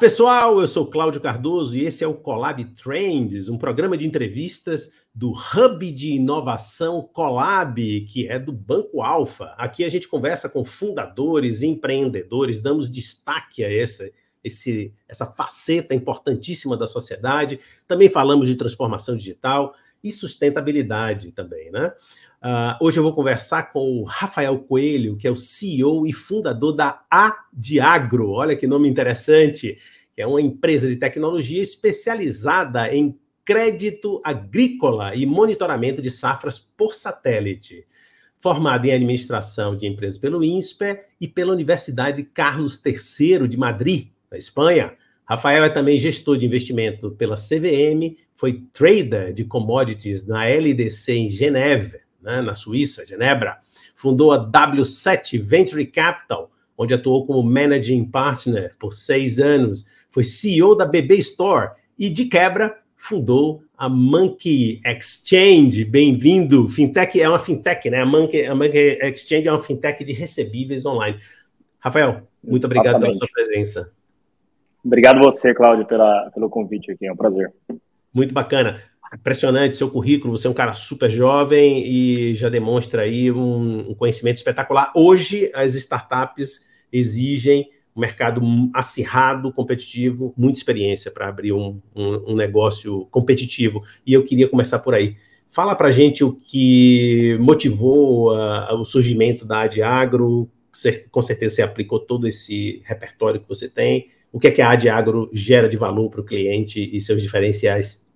Pessoal. 0.00 0.58
Eu 0.58 0.66
sou 0.66 0.86
Cláudio 0.86 1.20
Cardoso 1.20 1.76
e 1.76 1.84
esse 1.84 2.02
é 2.02 2.06
o 2.06 2.14
Colab 2.14 2.64
Trends, 2.72 3.50
um 3.50 3.58
programa 3.58 3.98
de 3.98 4.06
entrevistas 4.06 4.94
do 5.14 5.30
Hub 5.30 5.92
de 5.92 6.12
Inovação 6.12 7.02
Colab, 7.02 8.00
que 8.06 8.26
é 8.26 8.38
do 8.38 8.50
Banco 8.50 9.02
Alfa. 9.02 9.54
Aqui 9.58 9.84
a 9.84 9.90
gente 9.90 10.08
conversa 10.08 10.48
com 10.48 10.64
fundadores, 10.64 11.62
empreendedores, 11.62 12.62
damos 12.62 12.90
destaque 12.90 13.62
a 13.62 13.70
essa, 13.70 14.10
esse, 14.42 14.94
essa 15.06 15.26
faceta 15.26 15.94
importantíssima 15.94 16.78
da 16.78 16.86
sociedade. 16.86 17.60
Também 17.86 18.08
falamos 18.08 18.48
de 18.48 18.56
transformação 18.56 19.14
digital 19.14 19.74
e 20.02 20.10
sustentabilidade 20.10 21.30
também, 21.30 21.70
né? 21.70 21.92
Uh, 22.42 22.72
hoje 22.80 22.98
eu 22.98 23.02
vou 23.02 23.12
conversar 23.12 23.70
com 23.70 24.00
o 24.00 24.02
Rafael 24.02 24.58
Coelho, 24.60 25.14
que 25.14 25.28
é 25.28 25.30
o 25.30 25.36
CEO 25.36 26.06
e 26.06 26.12
fundador 26.12 26.74
da 26.74 27.04
Adiagro. 27.10 28.30
Olha 28.30 28.56
que 28.56 28.66
nome 28.66 28.88
interessante, 28.88 29.76
que 30.14 30.22
é 30.22 30.26
uma 30.26 30.40
empresa 30.40 30.88
de 30.88 30.96
tecnologia 30.96 31.60
especializada 31.60 32.94
em 32.94 33.18
crédito 33.44 34.22
agrícola 34.24 35.14
e 35.14 35.26
monitoramento 35.26 36.00
de 36.00 36.10
safras 36.10 36.58
por 36.58 36.94
satélite. 36.94 37.84
Formada 38.40 38.86
em 38.86 38.92
administração 38.92 39.76
de 39.76 39.86
empresas 39.86 40.18
pelo 40.18 40.42
INSPER 40.42 41.08
e 41.20 41.28
pela 41.28 41.52
Universidade 41.52 42.22
Carlos 42.22 42.82
III 42.82 43.46
de 43.46 43.58
Madrid, 43.58 44.08
na 44.30 44.38
Espanha. 44.38 44.94
Rafael 45.26 45.62
é 45.62 45.68
também 45.68 45.98
gestor 45.98 46.38
de 46.38 46.46
investimento 46.46 47.10
pela 47.10 47.36
CVM, 47.36 48.16
foi 48.34 48.64
trader 48.72 49.34
de 49.34 49.44
commodities 49.44 50.26
na 50.26 50.46
LDC 50.46 51.12
em 51.12 51.28
Geneve 51.28 52.00
né, 52.22 52.40
na 52.40 52.54
Suíça, 52.54 53.06
Genebra. 53.06 53.58
Fundou 53.94 54.32
a 54.32 54.50
W7 54.50 55.40
Venture 55.40 55.84
Capital, 55.86 56.50
onde 56.76 56.94
atuou 56.94 57.26
como 57.26 57.42
managing 57.42 58.04
partner 58.06 58.74
por 58.78 58.92
seis 58.92 59.38
anos. 59.38 59.86
Foi 60.10 60.24
CEO 60.24 60.74
da 60.74 60.86
BB 60.86 61.16
Store 61.16 61.70
e, 61.98 62.08
de 62.08 62.24
quebra, 62.24 62.78
fundou 62.96 63.62
a 63.76 63.88
Monkey 63.88 64.80
Exchange. 64.84 65.84
Bem-vindo. 65.84 66.68
Fintech 66.68 67.20
é 67.20 67.28
uma 67.28 67.38
fintech, 67.38 67.88
né? 67.90 68.00
A 68.00 68.06
Monkey, 68.06 68.46
a 68.46 68.54
Monkey 68.54 68.98
Exchange 69.02 69.48
é 69.48 69.52
uma 69.52 69.62
fintech 69.62 70.02
de 70.04 70.12
recebíveis 70.12 70.84
online. 70.86 71.18
Rafael, 71.78 72.28
muito 72.42 72.64
obrigado 72.64 72.96
Exatamente. 72.96 73.18
pela 73.18 73.28
sua 73.28 73.28
presença. 73.32 73.92
Obrigado 74.84 75.20
você, 75.20 75.54
Cláudio, 75.54 75.86
pela, 75.86 76.30
pelo 76.34 76.48
convite 76.48 76.90
aqui. 76.90 77.06
É 77.06 77.12
um 77.12 77.16
prazer. 77.16 77.52
Muito 78.12 78.34
bacana 78.34 78.80
impressionante 79.16 79.76
seu 79.76 79.90
currículo, 79.90 80.36
você 80.36 80.46
é 80.46 80.50
um 80.50 80.54
cara 80.54 80.74
super 80.74 81.10
jovem 81.10 81.84
e 81.84 82.34
já 82.36 82.48
demonstra 82.48 83.02
aí 83.02 83.30
um, 83.30 83.90
um 83.90 83.94
conhecimento 83.94 84.36
espetacular. 84.36 84.92
Hoje, 84.94 85.50
as 85.54 85.74
startups 85.74 86.68
exigem 86.92 87.68
um 87.94 88.00
mercado 88.00 88.40
acirrado, 88.72 89.52
competitivo, 89.52 90.32
muita 90.36 90.58
experiência 90.58 91.10
para 91.10 91.28
abrir 91.28 91.52
um, 91.52 91.80
um, 91.94 92.32
um, 92.32 92.36
negócio 92.36 93.06
competitivo. 93.10 93.82
E 94.06 94.12
eu 94.12 94.22
queria 94.22 94.48
começar 94.48 94.78
por 94.78 94.94
aí. 94.94 95.16
Fala 95.50 95.74
para 95.74 95.90
gente 95.90 96.22
o 96.22 96.32
que 96.32 97.36
motivou 97.40 98.32
uh, 98.32 98.74
o 98.74 98.84
surgimento 98.84 99.44
da 99.44 99.62
Adiagro. 99.62 100.48
Com 101.10 101.20
certeza 101.20 101.56
você 101.56 101.62
aplicou 101.62 101.98
todo 101.98 102.28
esse 102.28 102.80
repertório 102.84 103.40
que 103.40 103.48
você 103.48 103.68
tem. 103.68 104.06
O 104.32 104.38
que 104.38 104.46
é 104.46 104.50
que 104.52 104.62
a 104.62 104.70
Adiagro 104.70 105.28
gera 105.32 105.68
de 105.68 105.76
valor 105.76 106.08
para 106.08 106.20
o 106.20 106.24
cliente 106.24 106.88
e 106.96 107.00
seus 107.00 107.20
diferenciais? 107.20 108.08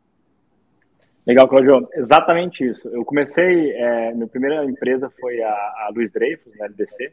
Legal, 1.26 1.48
Claudio. 1.48 1.88
Exatamente 1.94 2.64
isso. 2.64 2.88
Eu 2.88 3.04
comecei, 3.04 3.72
é, 3.72 4.12
minha 4.12 4.26
primeira 4.26 4.64
empresa 4.64 5.10
foi 5.20 5.42
a, 5.42 5.50
a 5.50 5.90
Luiz 5.94 6.12
Dreyfus, 6.12 6.56
na 6.58 6.66
LDC, 6.66 7.12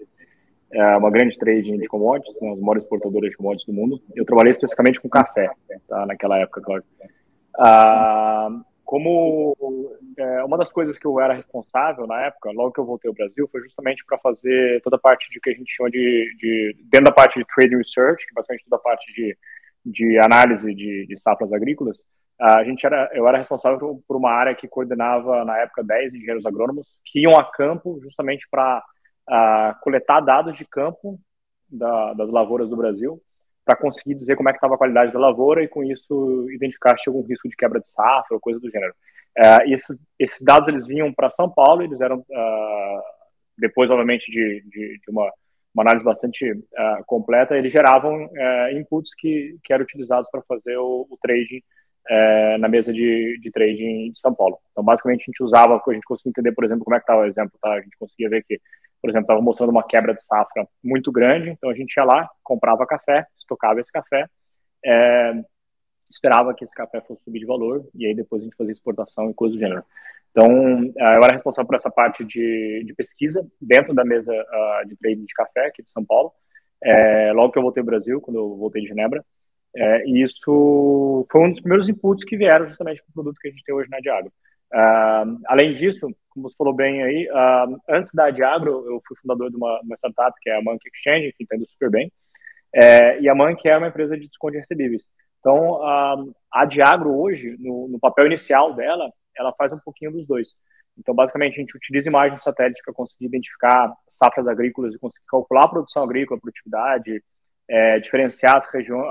é 0.74 0.98
uma 0.98 1.12
grande 1.12 1.38
trading 1.38 1.78
de 1.78 1.88
commodities, 1.88 2.36
uma 2.42 2.56
das 2.56 2.62
maiores 2.62 2.84
exportadoras 2.84 3.30
de 3.30 3.38
commodities 3.38 3.66
do 3.66 3.74
mundo. 3.74 4.02
Eu 4.16 4.26
trabalhei 4.26 4.52
especificamente 4.52 5.02
com 5.02 5.10
café, 5.10 5.50
tá, 5.88 6.06
naquela 6.06 6.38
época, 6.40 6.62
Claudio. 6.62 6.88
Ah, 7.58 8.50
como 8.86 9.54
é, 10.18 10.44
uma 10.44 10.58
das 10.58 10.72
coisas 10.72 10.98
que 10.98 11.06
eu 11.06 11.20
era 11.20 11.34
responsável 11.34 12.08
na 12.08 12.26
época, 12.26 12.52
logo 12.52 12.72
que 12.72 12.80
eu 12.80 12.86
voltei 12.86 13.10
ao 13.10 13.16
Brasil, 13.16 13.48
foi 13.52 13.62
justamente 13.62 14.04
para 14.06 14.18
fazer 14.18 14.82
toda 14.82 14.96
a 14.96 15.00
parte 15.00 15.30
de 15.30 15.40
que 15.40 15.50
a 15.50 15.54
gente 15.54 15.72
chama 15.74 15.90
de, 15.90 16.36
de, 16.38 16.76
dentro 16.90 17.06
da 17.06 17.12
parte 17.12 17.40
de 17.40 17.46
trading 17.54 17.78
research, 17.78 18.26
que 18.26 18.32
é 18.32 18.36
basicamente 18.36 18.66
toda 18.66 18.78
a 18.78 18.84
parte 18.84 19.14
de, 19.14 19.38
de 19.86 20.20
análise 20.20 20.74
de, 20.74 21.06
de 21.06 21.22
safras 21.22 21.52
agrícolas, 21.52 21.98
a 22.42 22.64
gente 22.64 22.84
era, 22.84 23.08
eu 23.14 23.28
era 23.28 23.38
responsável 23.38 24.02
por 24.08 24.18
uma 24.18 24.32
área 24.32 24.56
que 24.56 24.68
coordenava, 24.68 25.46
na 25.46 25.60
época, 25.60 25.84
10 25.84 26.16
engenheiros 26.16 26.44
agrônomos 26.44 26.88
que 27.06 27.20
iam 27.20 27.40
a 27.40 27.44
campo 27.44 28.00
justamente 28.02 28.48
para 28.50 28.84
uh, 29.30 29.80
coletar 29.82 30.22
dados 30.22 30.58
de 30.58 30.66
campo 30.66 31.20
da, 31.70 32.14
das 32.14 32.32
lavouras 32.32 32.68
do 32.68 32.76
Brasil, 32.76 33.22
para 33.64 33.76
conseguir 33.76 34.16
dizer 34.16 34.36
como 34.36 34.50
é 34.50 34.54
que 34.54 34.58
estava 34.58 34.74
a 34.74 34.78
qualidade 34.78 35.14
da 35.14 35.20
lavoura 35.20 35.64
e, 35.64 35.68
com 35.68 35.84
isso, 35.84 36.48
identificar 36.50 36.98
se 36.98 37.04
tinha 37.04 37.14
algum 37.14 37.28
risco 37.28 37.48
de 37.48 37.56
quebra 37.56 37.80
de 37.80 37.92
safra 37.92 38.34
ou 38.34 38.40
coisa 38.40 38.60
do 38.60 38.72
gênero. 38.72 38.94
Uh, 39.38 39.68
e 39.68 39.74
esses, 39.74 39.96
esses 40.18 40.42
dados 40.42 40.68
eles 40.68 40.88
vinham 40.88 41.14
para 41.14 41.30
São 41.30 41.48
Paulo, 41.48 41.84
eles 41.84 42.02
eram, 42.02 42.18
uh, 42.18 43.02
depois, 43.56 43.92
obviamente, 43.92 44.32
de, 44.32 44.64
de, 44.68 45.00
de 45.00 45.12
uma, 45.12 45.32
uma, 45.76 45.84
análise 45.84 46.04
bastante 46.04 46.52
uh, 46.52 47.06
completa, 47.06 47.56
eles 47.56 47.72
geravam 47.72 48.28
inputs 48.74 49.12
que, 49.16 49.58
que 49.64 49.72
eram 49.72 49.84
utilizados 49.84 50.28
para 50.32 50.42
fazer 50.42 50.76
o, 50.78 51.08
o 51.08 51.18
trading 51.22 51.62
é, 52.10 52.58
na 52.58 52.68
mesa 52.68 52.92
de, 52.92 53.40
de 53.40 53.52
trading 53.52 54.12
de 54.12 54.20
São 54.20 54.34
Paulo. 54.34 54.58
Então, 54.72 54.84
basicamente, 54.84 55.22
a 55.22 55.26
gente 55.26 55.44
usava, 55.44 55.82
a 55.86 55.94
gente 55.94 56.04
conseguia 56.04 56.32
entender, 56.32 56.52
por 56.54 56.66
exemplo, 56.66 56.84
como 56.84 56.96
é 56.96 57.00
que 57.00 57.04
estava 57.04 57.22
o 57.22 57.26
exemplo, 57.26 57.58
tá? 57.62 57.74
A 57.74 57.82
gente 57.82 57.98
conseguia 57.98 58.30
ver 58.30 58.44
que, 58.44 58.60
por 59.02 59.10
exemplo, 59.10 59.26
estava 59.26 59.42
mostrando 59.42 59.70
uma 59.70 59.86
quebra 59.88 60.14
de 60.14 60.24
safra 60.24 60.68
muito 60.84 61.12
grande, 61.12 61.50
então 61.50 61.70
a 61.70 61.76
gente 61.76 61.96
ia 61.96 62.04
lá, 62.04 62.30
comprava 62.44 62.86
café, 62.86 63.26
estocava 63.38 63.80
esse 63.80 63.92
café, 63.92 64.26
é, 64.86 65.34
esperava 66.10 66.54
que 66.54 66.64
esse 66.66 66.76
café 66.76 67.02
fosse 67.02 67.24
subir 67.24 67.40
de 67.40 67.46
valor, 67.46 67.88
e 67.96 68.06
aí 68.06 68.16
depois 68.16 68.42
a 68.42 68.46
gente 68.46 68.58
fazia 68.58 68.72
exportação 68.72 69.30
e 69.30 69.34
coisas 69.34 69.58
do 69.58 69.60
gênero. 69.60 69.84
Então, 70.32 70.48
é, 70.98 71.18
eu 71.18 71.24
era 71.24 71.34
responsável 71.34 71.68
por 71.68 71.76
essa 71.76 71.92
parte 71.92 72.24
de, 72.24 72.84
de 72.86 72.94
pesquisa 72.94 73.46
dentro 73.60 73.94
da 73.94 74.06
mesa 74.06 74.34
uh, 74.34 74.88
de 74.88 74.96
trading 74.96 75.26
de 75.26 75.34
café 75.34 75.68
aqui 75.68 75.84
de 75.84 75.92
São 75.92 76.06
Paulo. 76.06 76.32
É, 76.84 77.32
logo 77.34 77.52
que 77.52 77.60
eu 77.60 77.64
voltei 77.64 77.82
ao 77.82 77.86
Brasil, 77.86 78.22
quando 78.22 78.38
eu 78.38 78.56
voltei 78.56 78.82
de 78.82 78.88
Genebra, 78.88 79.24
é, 79.76 80.06
e 80.06 80.22
isso 80.22 81.26
foi 81.32 81.42
um 81.42 81.52
dos 81.52 81.62
primeiros 81.62 81.88
inputs 81.88 82.26
que 82.26 82.38
vieram 82.38 82.68
justamente 82.68 83.02
para 83.02 83.10
o 83.10 83.14
produto 83.14 83.40
que 83.40 83.48
a 83.48 83.52
gente 83.52 83.64
tem 83.64 83.74
hoje 83.74 83.90
na 83.90 84.00
Diagro. 84.00 84.32
Uh, 84.74 85.38
além 85.48 85.74
disso, 85.74 86.08
como 86.30 86.48
você 86.48 86.56
falou 86.56 86.74
bem 86.74 87.04
aí, 87.04 87.30
uh, 87.30 87.82
antes 87.90 88.14
da 88.14 88.30
Diagro, 88.30 88.86
eu 88.90 89.02
fui 89.06 89.18
fundador 89.18 89.50
de 89.50 89.58
uma, 89.58 89.82
uma, 89.84 89.96
startup 89.98 90.38
que 90.42 90.50
é 90.50 90.58
a 90.58 90.62
Monkey 90.62 90.90
Exchange, 90.94 91.34
que 91.38 91.44
está 91.44 91.56
indo 91.56 91.70
super 91.70 91.90
bem. 91.90 92.12
É, 92.74 93.20
e 93.20 93.28
a 93.28 93.36
Monkey 93.36 93.68
é 93.68 93.78
uma 93.78 93.88
empresa 93.88 94.18
de 94.18 94.28
desconto 94.28 94.54
de 94.54 94.60
recebíveis. 94.60 95.04
Então, 95.40 95.74
uh, 95.82 96.34
a 96.52 96.66
Diagro 96.66 97.20
hoje, 97.20 97.58
no, 97.60 97.90
no, 97.90 98.00
papel 98.00 98.28
inicial 98.28 98.74
dela, 98.74 99.12
ela 99.36 99.54
faz 99.58 99.74
um 99.74 99.80
pouquinho 99.80 100.12
dos 100.12 100.26
dois. 100.26 100.50
Então, 100.98 101.14
basicamente, 101.14 101.56
a 101.56 101.62
gente 101.62 101.76
utiliza 101.76 102.10
imagens 102.10 102.40
de 102.40 102.44
satélite 102.44 102.82
para 102.86 102.94
conseguir 102.94 103.26
identificar 103.26 103.92
safras 104.10 104.48
agrícolas 104.48 104.94
e 104.94 105.00
conseguir 105.00 105.26
calcular 105.28 105.66
a 105.66 105.70
produção 105.70 106.04
agrícola, 106.04 106.38
a 106.38 106.42
produtividade, 106.42 107.24
é, 107.72 108.00
diferenciar 108.00 108.58
as, 108.58 108.68
regiões, 108.68 109.08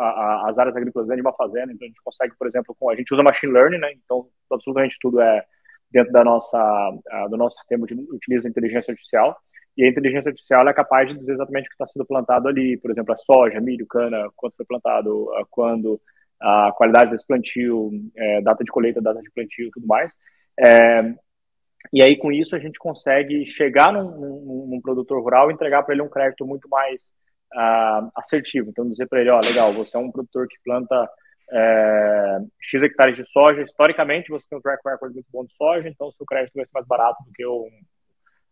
as 0.47 0.59
áreas 0.59 0.77
agrícolas 0.77 1.09
dentro 1.09 1.23
de 1.23 1.27
uma 1.27 1.37
fazenda. 1.37 1.73
Então, 1.73 1.87
a 1.87 1.89
gente 1.89 2.03
consegue, 2.05 2.35
por 2.37 2.47
exemplo, 2.47 2.77
com, 2.79 2.91
a 2.91 2.95
gente 2.95 3.13
usa 3.13 3.23
machine 3.23 3.53
learning, 3.53 3.79
né? 3.79 3.91
Então, 4.05 4.29
absolutamente 4.53 4.99
tudo 5.01 5.19
é 5.19 5.43
dentro 5.91 6.13
da 6.13 6.23
nossa, 6.23 6.91
do 7.31 7.37
nosso 7.39 7.57
sistema, 7.57 7.87
utiliza 8.11 8.49
inteligência 8.49 8.93
artificial. 8.93 9.35
E 9.77 9.85
a 9.85 9.89
inteligência 9.89 10.29
artificial 10.29 10.69
é 10.69 10.75
capaz 10.75 11.09
de 11.09 11.17
dizer 11.17 11.33
exatamente 11.33 11.67
o 11.67 11.69
que 11.69 11.75
está 11.75 11.87
sendo 11.87 12.05
plantado 12.05 12.49
ali, 12.49 12.77
por 12.77 12.91
exemplo, 12.91 13.15
a 13.15 13.17
soja, 13.17 13.61
milho, 13.61 13.87
cana, 13.87 14.29
quanto 14.37 14.57
foi 14.57 14.67
plantado, 14.67 15.29
quando, 15.49 15.99
a 16.39 16.71
qualidade 16.77 17.11
desse 17.11 17.27
plantio, 17.27 17.91
é, 18.15 18.43
data 18.43 18.63
de 18.63 18.71
colheita, 18.71 19.01
data 19.01 19.21
de 19.21 19.31
plantio 19.31 19.69
e 19.69 19.71
tudo 19.71 19.87
mais. 19.87 20.13
É, 20.59 21.15
e 21.93 22.03
aí, 22.03 22.17
com 22.17 22.31
isso, 22.31 22.55
a 22.55 22.59
gente 22.59 22.79
consegue 22.79 23.47
chegar 23.47 23.91
num, 23.91 24.11
num, 24.11 24.67
num 24.71 24.81
produtor 24.83 25.23
rural 25.23 25.51
e 25.51 25.55
entregar 25.55 25.83
para 25.83 25.95
ele 25.95 26.03
um 26.03 26.11
crédito 26.11 26.47
muito 26.47 26.69
mais 26.69 27.01
uh, 27.55 28.11
assertivo. 28.17 28.71
Então, 28.71 28.89
dizer 28.89 29.07
para 29.07 29.21
ele, 29.21 29.31
ó, 29.31 29.41
legal, 29.41 29.73
você 29.75 29.97
é 29.97 30.01
um 30.01 30.11
produtor 30.11 30.47
que 30.49 30.57
planta 30.65 31.09
é, 31.53 32.39
X 32.61 32.83
hectares 32.83 33.17
de 33.17 33.27
soja, 33.31 33.63
historicamente 33.63 34.31
você 34.31 34.47
tem 34.49 34.59
um 34.59 34.63
track 34.63 34.81
record 34.87 35.13
muito 35.13 35.27
bom 35.33 35.45
de 35.45 35.53
soja, 35.57 35.89
então 35.89 36.13
seu 36.13 36.25
crédito 36.25 36.55
vai 36.55 36.65
ser 36.65 36.73
mais 36.73 36.87
barato 36.87 37.25
do 37.25 37.33
que 37.33 37.45
o 37.45 37.69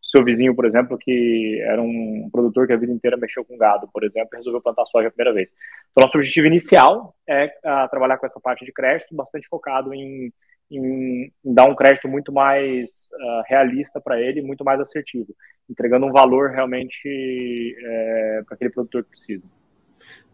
seu 0.02 0.24
vizinho, 0.24 0.54
por 0.54 0.64
exemplo, 0.64 0.98
que 0.98 1.60
era 1.62 1.80
um 1.80 2.28
produtor 2.32 2.66
que 2.66 2.72
a 2.72 2.76
vida 2.76 2.92
inteira 2.92 3.16
mexeu 3.16 3.44
com 3.44 3.56
gado, 3.56 3.88
por 3.92 4.02
exemplo, 4.02 4.30
e 4.32 4.36
resolveu 4.36 4.60
plantar 4.60 4.86
soja 4.86 5.08
a 5.08 5.10
primeira 5.10 5.34
vez. 5.34 5.54
Então, 5.92 6.02
nosso 6.02 6.16
objetivo 6.16 6.46
inicial 6.46 7.14
é 7.26 7.46
uh, 7.46 7.88
trabalhar 7.90 8.16
com 8.16 8.26
essa 8.26 8.40
parte 8.40 8.64
de 8.64 8.72
crédito, 8.72 9.14
bastante 9.14 9.46
focado 9.48 9.92
em, 9.92 10.32
em 10.70 11.30
dar 11.44 11.68
um 11.68 11.74
crédito 11.74 12.08
muito 12.08 12.32
mais 12.32 13.08
uh, 13.12 13.42
realista 13.46 14.00
para 14.00 14.20
ele, 14.20 14.40
muito 14.40 14.64
mais 14.64 14.80
assertivo 14.80 15.28
entregando 15.68 16.06
um 16.06 16.12
valor 16.12 16.50
realmente 16.50 17.76
é, 17.84 18.42
para 18.46 18.54
aquele 18.54 18.70
produtor 18.70 19.04
que 19.04 19.10
precisa. 19.10 19.42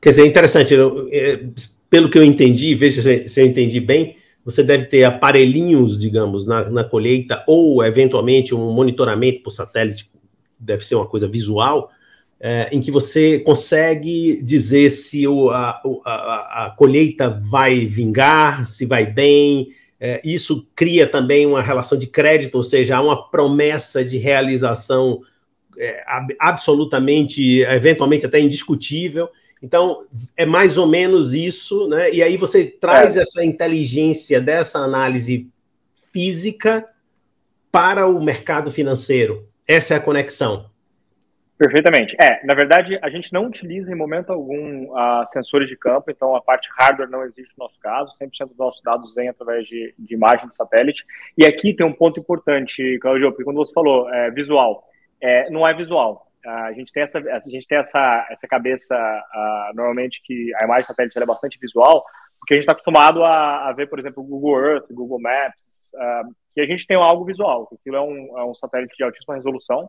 Quer 0.01 0.11
dizer, 0.11 0.23
é 0.23 0.27
interessante, 0.27 0.75
eu, 0.75 1.09
é, 1.11 1.45
pelo 1.89 2.11
que 2.11 2.19
eu 2.19 2.25
entendi, 2.25 2.75
veja 2.75 3.03
se, 3.03 3.29
se 3.29 3.41
eu 3.41 3.47
entendi 3.47 3.81
bem, 3.81 4.17
você 4.45 4.63
deve 4.63 4.85
ter 4.87 5.05
aparelhinhos, 5.05 5.99
digamos, 5.99 6.47
na, 6.47 6.71
na 6.71 6.85
colheita, 6.85 7.43
ou 7.47 7.83
eventualmente 7.83 8.55
um 8.55 8.71
monitoramento 8.73 9.43
por 9.43 9.51
satélite, 9.51 10.11
deve 10.59 10.85
ser 10.85 10.97
uma 10.97 11.07
coisa 11.07 11.27
visual, 11.27 11.91
é, 12.39 12.69
em 12.71 12.81
que 12.81 12.91
você 12.91 13.39
consegue 13.39 14.43
dizer 14.43 14.91
se 14.91 15.27
o, 15.27 15.49
a, 15.49 15.81
a, 16.05 16.67
a, 16.67 16.75
colheita 16.77 17.31
vai 17.31 17.87
vingar, 17.87 18.69
se 18.69 18.85
vai 18.85 19.07
bem. 19.07 19.69
É, 20.07 20.21
isso 20.23 20.69
cria 20.77 21.07
também 21.07 21.47
uma 21.47 21.63
relação 21.63 21.99
de 21.99 22.07
crédito, 22.07 22.57
ou 22.57 22.63
seja, 22.63 22.99
há 22.99 23.01
uma 23.01 23.31
promessa 23.31 24.05
de 24.05 24.19
realização 24.19 25.23
é, 25.79 26.05
absolutamente, 26.39 27.61
eventualmente 27.63 28.27
até 28.27 28.39
indiscutível. 28.39 29.31
Então, 29.63 30.05
é 30.37 30.45
mais 30.45 30.77
ou 30.77 30.87
menos 30.87 31.33
isso, 31.33 31.89
né? 31.89 32.13
E 32.13 32.23
aí 32.23 32.37
você 32.37 32.67
traz 32.67 33.17
é. 33.17 33.23
essa 33.23 33.43
inteligência 33.43 34.43
dessa 34.43 34.81
análise 34.81 35.49
física 36.13 36.87
para 37.73 38.07
o 38.07 38.23
mercado 38.23 38.71
financeiro. 38.71 39.49
Essa 39.67 39.95
é 39.95 39.97
a 39.97 40.01
conexão. 40.01 40.67
Perfeitamente. 41.57 42.17
É, 42.21 42.45
na 42.45 42.53
verdade, 42.53 42.99
a 43.01 43.09
gente 43.09 43.33
não 43.33 43.47
utiliza 43.47 43.93
em 43.93 43.95
momento 43.95 44.33
algum 44.33 44.91
uh, 44.91 45.25
sensores 45.27 45.69
de 45.69 45.77
campo, 45.77 46.11
então 46.11 46.35
a 46.35 46.43
parte 46.43 46.69
hardware 46.77 47.09
não 47.09 47.23
existe 47.23 47.57
no 47.57 47.65
nosso 47.65 47.79
caso, 47.79 48.13
100% 48.21 48.49
dos 48.49 48.59
nossos 48.59 48.83
dados 48.83 49.15
vêm 49.15 49.29
através 49.29 49.65
de, 49.69 49.95
de 49.97 50.15
imagem 50.15 50.49
de 50.49 50.57
satélite. 50.57 51.05
E 51.39 51.45
aqui 51.45 51.73
tem 51.73 51.87
um 51.87 51.93
ponto 51.93 52.19
importante, 52.19 52.99
Claudio, 53.01 53.31
porque 53.31 53.45
quando 53.45 53.59
você 53.59 53.73
falou 53.73 54.13
é, 54.13 54.33
visual, 54.33 54.85
é, 55.21 55.49
não 55.49 55.67
é 55.67 55.73
visual. 55.73 56.27
Uh, 56.45 56.49
a 56.49 56.73
gente 56.73 56.93
tem 56.93 57.05
essa, 57.05 57.19
a 57.21 57.39
gente 57.49 57.69
tem 57.69 57.79
essa, 57.79 58.27
essa 58.31 58.49
cabeça, 58.49 58.95
uh, 58.97 59.77
normalmente, 59.77 60.21
que 60.25 60.53
a 60.57 60.65
imagem 60.65 60.83
de 60.83 60.89
satélite 60.89 61.17
é 61.17 61.25
bastante 61.25 61.59
visual, 61.61 62.05
porque 62.41 62.55
a 62.55 62.57
gente 62.57 62.65
está 62.65 62.73
acostumado 62.73 63.23
a, 63.23 63.69
a, 63.69 63.73
ver, 63.73 63.89
por 63.89 64.01
exemplo, 64.01 64.25
Google 64.25 64.61
Earth, 64.61 64.87
Google 64.91 65.21
Maps, 65.21 65.93
que 66.53 66.61
a 66.61 66.67
gente 66.67 66.87
tem 66.87 66.97
algo 66.97 67.25
visual, 67.25 67.71
aquilo 67.73 67.97
é 67.97 68.01
um, 68.03 68.39
é 68.39 68.45
um 68.45 68.55
satélite 68.55 68.95
de 68.97 69.05
altíssima 69.05 69.37
resolução, 69.37 69.89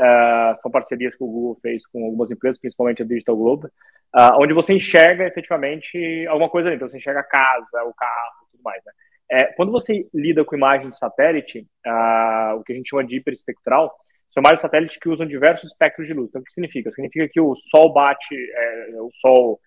Uh, 0.00 0.56
são 0.56 0.70
parcerias 0.70 1.14
que 1.14 1.22
o 1.22 1.26
Google 1.26 1.58
fez 1.60 1.86
com 1.86 2.02
algumas 2.06 2.30
empresas, 2.30 2.58
principalmente 2.58 3.02
a 3.02 3.04
Digital 3.04 3.36
Globe, 3.36 3.66
uh, 3.66 4.40
onde 4.40 4.54
você 4.54 4.72
enxerga 4.72 5.26
efetivamente 5.26 6.26
alguma 6.26 6.48
coisa 6.48 6.68
ali. 6.68 6.76
Então, 6.76 6.88
você 6.88 6.96
enxerga 6.96 7.20
a 7.20 7.24
casa, 7.24 7.84
o 7.84 7.92
carro, 7.92 8.46
tudo 8.50 8.62
mais. 8.62 8.82
Né? 8.82 8.92
É, 9.32 9.52
quando 9.52 9.70
você 9.70 10.08
lida 10.14 10.42
com 10.42 10.56
imagem 10.56 10.88
de 10.88 10.96
satélite, 10.96 11.66
uh, 11.86 12.56
o 12.56 12.64
que 12.64 12.72
a 12.72 12.76
gente 12.76 12.88
chama 12.88 13.04
de 13.04 13.16
hiperespectral, 13.16 13.94
são 14.30 14.40
imagens 14.40 14.60
de 14.60 14.62
satélite 14.62 14.98
que 14.98 15.08
usam 15.10 15.26
diversos 15.26 15.70
espectros 15.70 16.06
de 16.06 16.14
luz. 16.14 16.28
Então, 16.30 16.40
o 16.40 16.44
que 16.44 16.52
significa? 16.52 16.90
Significa 16.92 17.28
que 17.30 17.40
o 17.40 17.54
Sol 17.70 17.92
bate, 17.92 18.34
é, 18.34 19.00
o 19.00 19.10
Sol, 19.20 19.60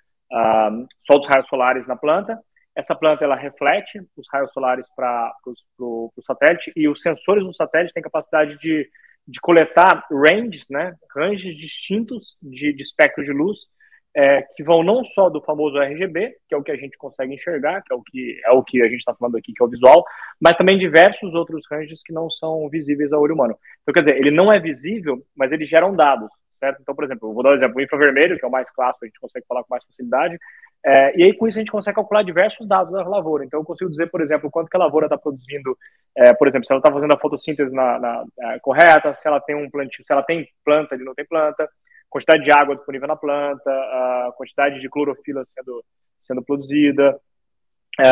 Sol 1.06 1.20
dos 1.20 1.28
raios 1.28 1.48
solares 1.48 1.86
na 1.86 1.96
planta, 1.96 2.40
essa 2.76 2.96
planta 2.96 3.24
ela 3.24 3.36
reflete 3.36 4.00
os 4.18 4.26
raios 4.32 4.52
solares 4.52 4.88
para 4.96 5.32
o 5.80 6.12
satélite 6.26 6.72
e 6.76 6.88
os 6.88 7.02
sensores 7.04 7.44
do 7.44 7.54
satélite 7.54 7.94
têm 7.94 8.02
capacidade 8.02 8.58
de 8.58 8.90
de 9.28 9.40
coletar 9.40 10.06
ranges, 10.12 10.66
né, 10.70 10.94
ranges 11.16 11.56
distintos 11.58 12.38
de, 12.42 12.74
de 12.74 12.84
espectro 12.84 13.24
de 13.24 13.32
luz, 13.32 13.60
é, 14.16 14.44
que 14.56 14.64
vão 14.64 14.84
não 14.84 15.04
só 15.04 15.30
do 15.30 15.42
famoso 15.42 15.78
RGB, 15.78 16.36
que 16.48 16.54
é 16.54 16.58
o 16.58 16.62
que 16.62 16.72
a 16.72 16.76
gente 16.76 16.98
consegue 16.98 17.34
enxergar, 17.34 17.82
que 17.82 17.92
é 17.92 17.96
o 17.96 18.02
que, 18.04 18.42
é 18.46 18.52
o 18.52 18.64
que 18.64 18.82
a 18.82 18.88
gente 18.88 19.00
está 19.00 19.14
falando 19.16 19.38
aqui, 19.38 19.54
que 19.54 19.64
é 19.64 19.66
o 19.66 19.70
visual, 19.70 20.06
mas 20.40 20.56
também 20.56 20.78
diversos 20.78 21.34
outros 21.34 21.64
ranges 21.72 22.04
que 22.04 22.14
não 22.14 22.30
são 22.30 22.70
visíveis 22.70 23.12
ao 23.12 23.22
olho 23.22 23.34
humano. 23.34 23.58
Então, 23.82 23.94
quer 23.94 24.02
dizer, 24.02 24.18
ele 24.18 24.30
não 24.30 24.54
é 24.54 24.60
visível, 24.60 25.24
mas 25.36 25.52
eles 25.52 25.68
geram 25.68 25.96
dados 25.96 26.30
certo? 26.64 26.82
Então, 26.82 26.96
por 26.96 27.04
exemplo, 27.04 27.30
eu 27.30 27.34
vou 27.34 27.44
dar 27.44 27.52
um 27.52 27.56
exemplo, 27.56 27.78
o 27.78 27.82
infravermelho, 27.82 28.38
que 28.40 28.46
é 28.46 28.48
o 28.48 28.52
mais 28.52 28.72
clássico, 28.72 29.04
a 29.04 29.08
gente 29.08 29.20
consegue 29.20 29.46
falar 29.46 29.64
com 29.64 29.70
mais 29.70 29.84
facilidade, 29.84 30.40
é, 30.86 31.18
e 31.18 31.24
aí 31.24 31.34
com 31.34 31.48
isso 31.48 31.58
a 31.58 31.62
gente 31.62 31.72
consegue 31.72 31.96
calcular 31.96 32.24
diversos 32.24 32.68
dados 32.68 32.92
da 32.92 33.04
lavoura. 33.04 33.46
Então, 33.46 33.60
eu 33.60 33.66
consigo 33.66 33.90
dizer, 33.90 34.10
por 34.12 34.22
exemplo, 34.22 34.52
quanto 34.52 34.70
que 34.70 34.76
a 34.76 34.80
lavoura 34.80 35.06
está 35.06 35.18
produzindo, 35.18 35.78
é, 36.16 36.34
por 36.34 36.48
exemplo, 36.48 36.66
se 36.66 36.74
ela 36.74 36.80
está 36.80 36.92
fazendo 36.92 37.14
a 37.14 37.20
fotossíntese 37.20 37.74
na, 37.74 38.00
na 38.00 38.24
é, 38.42 38.60
correta, 38.60 39.14
se 39.14 39.28
ela 39.28 39.40
tem 39.40 39.56
um 39.56 39.70
plantio, 39.70 40.04
se 40.06 40.12
ela 40.12 40.24
tem 40.24 40.48
planta, 40.64 40.96
ele 40.96 41.06
não 41.06 41.14
tem 41.14 41.26
planta, 41.26 41.70
quantidade 42.10 42.44
de 42.44 42.52
água 42.52 42.76
disponível 42.76 43.08
na 43.08 43.16
planta, 43.16 43.72
a 43.72 44.34
quantidade 44.36 44.80
de 44.80 44.90
clorofila 44.90 45.44
sendo, 45.46 45.84
sendo 46.20 46.44
produzida, 46.44 47.20
é, 48.00 48.08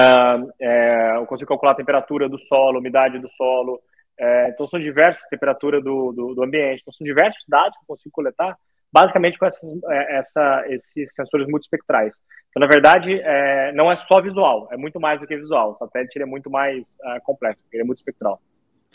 é, 0.62 1.17
eu 1.17 1.25
consigo 1.25 1.50
calcular 1.50 1.74
a 1.74 1.75
temperatura 1.75 2.29
do 2.29 2.39
solo, 2.39 2.79
umidade 2.79 3.19
do 3.19 3.29
solo, 3.31 3.81
é, 4.19 4.50
então, 4.50 4.67
são 4.67 4.79
diversos, 4.79 5.21
temperatura 5.29 5.81
do, 5.81 6.12
do, 6.12 6.35
do, 6.35 6.44
ambiente, 6.44 6.81
então, 6.81 6.94
são 6.94 7.06
diversos 7.06 7.44
dados 7.47 7.75
que 7.75 7.83
eu 7.83 7.88
consigo 7.88 8.13
coletar, 8.13 8.56
basicamente 8.91 9.38
com 9.38 9.45
essas, 9.45 9.69
é, 9.89 10.17
essa, 10.17 10.63
esses 10.67 11.09
sensores 11.13 11.47
multispectrais. 11.47 12.15
Então, 12.49 12.59
na 12.59 12.67
verdade, 12.67 13.19
é, 13.23 13.71
não 13.73 13.91
é 13.91 13.95
só 13.95 14.21
visual, 14.21 14.67
é 14.71 14.77
muito 14.77 14.99
mais 14.99 15.19
do 15.19 15.27
que 15.27 15.38
visual. 15.38 15.71
O 15.71 15.73
satélite 15.75 16.21
é 16.21 16.25
muito 16.25 16.49
mais 16.49 16.81
uh, 16.81 17.21
complexo, 17.23 17.63
ele 17.71 17.83
é 17.83 17.85
multispectral. 17.85 18.41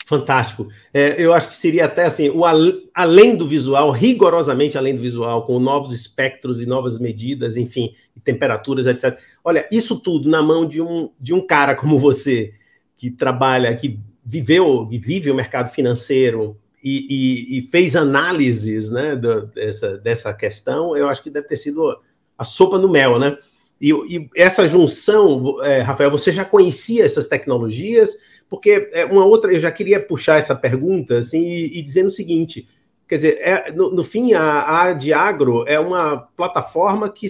Fantástico. 0.05 0.69
É, 0.93 1.21
eu 1.21 1.33
acho 1.33 1.49
que 1.49 1.55
seria 1.55 1.83
até 1.83 2.05
assim, 2.05 2.29
o 2.29 2.43
além 2.45 3.35
do 3.35 3.45
visual, 3.45 3.91
rigorosamente 3.91 4.77
além 4.77 4.95
do 4.95 5.01
visual, 5.01 5.45
com 5.45 5.59
novos 5.59 5.91
espectros 5.91 6.61
e 6.61 6.65
novas 6.65 6.97
medidas, 6.97 7.57
enfim, 7.57 7.93
temperaturas, 8.23 8.87
etc. 8.87 9.19
Olha, 9.43 9.67
isso 9.69 9.99
tudo 9.99 10.29
na 10.29 10.41
mão 10.41 10.65
de 10.65 10.81
um, 10.81 11.11
de 11.19 11.33
um 11.33 11.45
cara 11.45 11.75
como 11.75 11.99
você, 11.99 12.53
que 12.95 13.11
trabalha, 13.11 13.75
que 13.75 13.99
viveu 14.23 14.85
vive 14.85 15.29
o 15.29 15.35
mercado 15.35 15.71
financeiro 15.71 16.55
e, 16.83 17.07
e, 17.09 17.59
e 17.59 17.61
fez 17.63 17.95
análises 17.95 18.89
né, 18.89 19.15
do, 19.15 19.47
dessa, 19.47 19.97
dessa 19.97 20.33
questão, 20.33 20.95
eu 20.95 21.09
acho 21.09 21.23
que 21.23 21.29
deve 21.29 21.47
ter 21.47 21.57
sido 21.57 21.97
a 22.37 22.43
sopa 22.43 22.77
no 22.77 22.89
mel, 22.89 23.17
né? 23.17 23.37
E, 23.79 23.91
e 23.91 24.29
essa 24.35 24.67
junção, 24.67 25.63
é, 25.63 25.81
Rafael, 25.81 26.09
você 26.09 26.31
já 26.31 26.43
conhecia 26.43 27.05
essas 27.05 27.27
tecnologias? 27.27 28.15
Porque 28.49 28.89
é, 28.91 29.05
uma 29.05 29.25
outra, 29.25 29.51
eu 29.53 29.59
já 29.59 29.71
queria 29.71 29.99
puxar 29.99 30.37
essa 30.37 30.55
pergunta 30.55 31.17
assim, 31.17 31.43
e, 31.45 31.83
e 31.83 32.01
o 32.01 32.11
seguinte: 32.11 32.67
quer 33.07 33.15
dizer, 33.15 33.37
é, 33.39 33.71
no, 33.71 33.91
no, 33.91 34.03
fim, 34.03 34.33
a, 34.33 34.83
a 34.83 34.93
Diagro 34.93 35.63
é 35.67 35.79
uma 35.79 36.17
plataforma 36.35 37.09
que, 37.09 37.27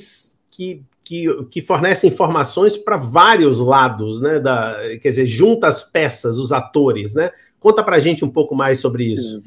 que 0.49 0.83
que, 1.07 1.25
que 1.45 1.61
fornece 1.61 2.05
informações 2.05 2.75
para 2.75 2.97
vários 2.97 3.59
lados, 3.59 4.19
né? 4.19 4.41
Da, 4.41 4.77
quer 5.01 5.07
dizer, 5.07 5.25
junta 5.25 5.69
as 5.69 5.81
peças, 5.81 6.37
os 6.37 6.51
atores, 6.51 7.13
né? 7.13 7.31
Conta 7.59 7.83
para 7.83 7.95
a 7.95 7.99
gente 7.99 8.23
um 8.23 8.31
pouco 8.31 8.55
mais 8.55 8.79
sobre 8.79 9.11
isso. 9.11 9.39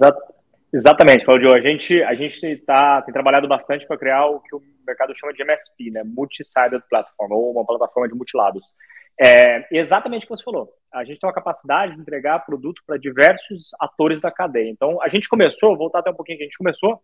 exatamente, 0.73 1.25
Claudio. 1.25 1.55
A 1.55 1.61
gente, 1.61 2.03
a 2.03 2.15
gente 2.15 2.57
tá, 2.59 3.03
tem 3.03 3.13
trabalhado 3.13 3.47
bastante 3.47 3.87
para 3.87 3.99
criar 3.99 4.27
o 4.27 4.41
que 4.41 4.55
o 4.55 4.63
mercado 4.87 5.17
chama 5.17 5.33
de 5.33 5.43
MSP, 5.43 5.91
né? 5.91 6.03
Multi-Sided 6.05 6.83
Platform, 6.89 7.33
ou 7.33 7.53
uma 7.53 7.65
plataforma 7.65 8.09
de 8.09 8.15
multilados. 8.15 8.65
É 9.23 9.67
exatamente 9.71 10.25
o 10.25 10.29
que 10.29 10.37
você 10.37 10.45
falou. 10.45 10.73
A 10.93 11.05
gente 11.05 11.21
tem 11.21 11.29
uma 11.29 11.35
capacidade 11.35 11.95
de 11.95 12.01
entregar 12.01 12.45
produto 12.45 12.83
para 12.87 12.97
diversos 12.97 13.71
atores 13.79 14.21
da 14.21 14.31
cadeia. 14.31 14.71
Então, 14.71 15.01
a 15.03 15.09
gente 15.09 15.29
começou, 15.29 15.77
voltar 15.77 15.99
até 15.99 16.11
um 16.11 16.15
pouquinho 16.15 16.39
que 16.39 16.45
a 16.45 16.47
gente 16.47 16.57
começou, 16.57 17.01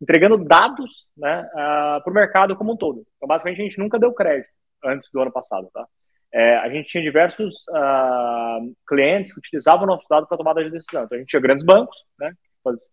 entregando 0.00 0.42
dados 0.42 1.06
né, 1.16 1.42
uh, 1.42 1.58
ah, 1.58 2.00
para 2.02 2.10
o 2.10 2.14
mercado 2.14 2.56
como 2.56 2.72
um 2.72 2.76
todo. 2.76 3.04
Então, 3.16 3.28
basicamente, 3.28 3.60
a 3.60 3.64
gente 3.64 3.78
nunca 3.78 3.98
deu 3.98 4.12
crédito 4.12 4.48
antes 4.82 5.10
do 5.12 5.20
ano 5.20 5.30
passado. 5.30 5.68
Tá? 5.72 5.86
É, 6.32 6.56
a 6.58 6.68
gente 6.68 6.88
tinha 6.88 7.02
diversos 7.02 7.54
uh, 7.70 8.74
clientes 8.86 9.32
que 9.32 9.38
utilizavam 9.38 9.86
nossos 9.86 10.06
dados 10.08 10.28
para 10.28 10.36
tomada 10.36 10.62
de 10.62 10.70
decisão. 10.70 11.04
Então, 11.04 11.16
a 11.16 11.20
gente 11.20 11.30
tinha 11.30 11.40
grandes 11.40 11.64
bancos, 11.64 11.96
né, 12.18 12.32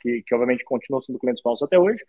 que, 0.01 0.24
que 0.25 0.34
obviamente 0.34 0.63
continuam 0.63 1.01
sendo 1.01 1.20
clientes 1.20 1.44
nossos 1.44 1.65
até 1.65 1.77
hoje, 1.77 2.01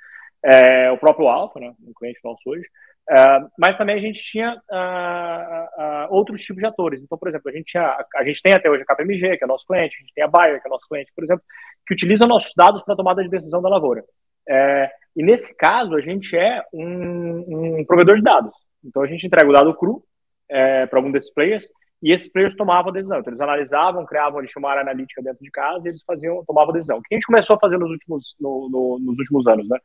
é, 0.44 0.90
o 0.92 0.98
próprio 0.98 1.26
Alfa, 1.26 1.58
né, 1.58 1.74
um 1.80 1.92
cliente 1.92 2.20
nosso 2.22 2.42
hoje, 2.46 2.66
Uh, 3.08 3.48
mas 3.56 3.76
também 3.76 3.94
a 3.94 4.00
gente 4.00 4.20
tinha 4.20 4.60
uh, 4.68 6.12
outros 6.12 6.42
tipos 6.42 6.60
de 6.60 6.66
atores. 6.66 7.00
Então, 7.00 7.16
por 7.16 7.28
exemplo, 7.28 7.48
a 7.48 7.52
gente, 7.52 7.66
tinha, 7.66 7.96
a 8.16 8.24
gente 8.24 8.42
tem 8.42 8.52
até 8.52 8.68
hoje 8.68 8.82
a 8.82 8.84
KPMG, 8.84 9.38
que 9.38 9.44
é 9.44 9.46
nosso 9.46 9.64
cliente, 9.64 9.96
a 9.96 10.00
gente 10.00 10.12
tem 10.12 10.24
a 10.24 10.28
Bayer, 10.28 10.60
que 10.60 10.66
é 10.66 10.70
nosso 10.70 10.88
cliente, 10.88 11.12
por 11.14 11.22
exemplo, 11.22 11.44
que 11.86 11.94
utiliza 11.94 12.26
nossos 12.26 12.52
dados 12.56 12.82
para 12.82 12.96
tomada 12.96 13.22
de 13.22 13.28
decisão 13.28 13.62
da 13.62 13.68
lavoura. 13.68 14.04
É, 14.48 14.90
e 15.14 15.22
nesse 15.22 15.54
caso, 15.54 15.94
a 15.94 16.00
gente 16.00 16.36
é 16.36 16.62
um, 16.72 17.78
um, 17.78 17.84
provedor 17.84 18.16
de 18.16 18.22
dados. 18.22 18.54
Então, 18.84 19.02
a 19.02 19.06
gente 19.06 19.24
entrega 19.24 19.48
o 19.48 19.52
dado 19.52 19.74
cru 19.74 20.02
é, 20.48 20.86
para 20.86 20.98
algum 20.98 21.10
desses 21.10 21.32
players 21.32 21.68
e 22.02 22.12
esses 22.12 22.30
players 22.30 22.54
tomavam 22.54 22.90
a 22.90 22.94
decisão. 22.94 23.18
Então, 23.18 23.30
eles 23.30 23.40
analisavam, 23.40 24.04
criavam, 24.04 24.40
eles 24.40 24.50
chamaram 24.50 24.82
analítica 24.82 25.22
dentro 25.22 25.42
de 25.42 25.50
casa 25.50 25.82
e 25.84 25.88
eles 25.88 26.02
faziam, 26.06 26.44
tomavam 26.44 26.70
a 26.70 26.74
decisão. 26.74 26.98
O 26.98 27.02
que 27.02 27.14
a 27.14 27.16
gente 27.16 27.26
começou 27.26 27.56
a 27.56 27.58
fazer 27.58 27.78
nos 27.78 27.90
últimos, 27.90 28.36
no, 28.38 28.68
no, 28.70 28.98
nos 29.00 29.18
últimos 29.18 29.46
anos, 29.46 29.68
né? 29.68 29.78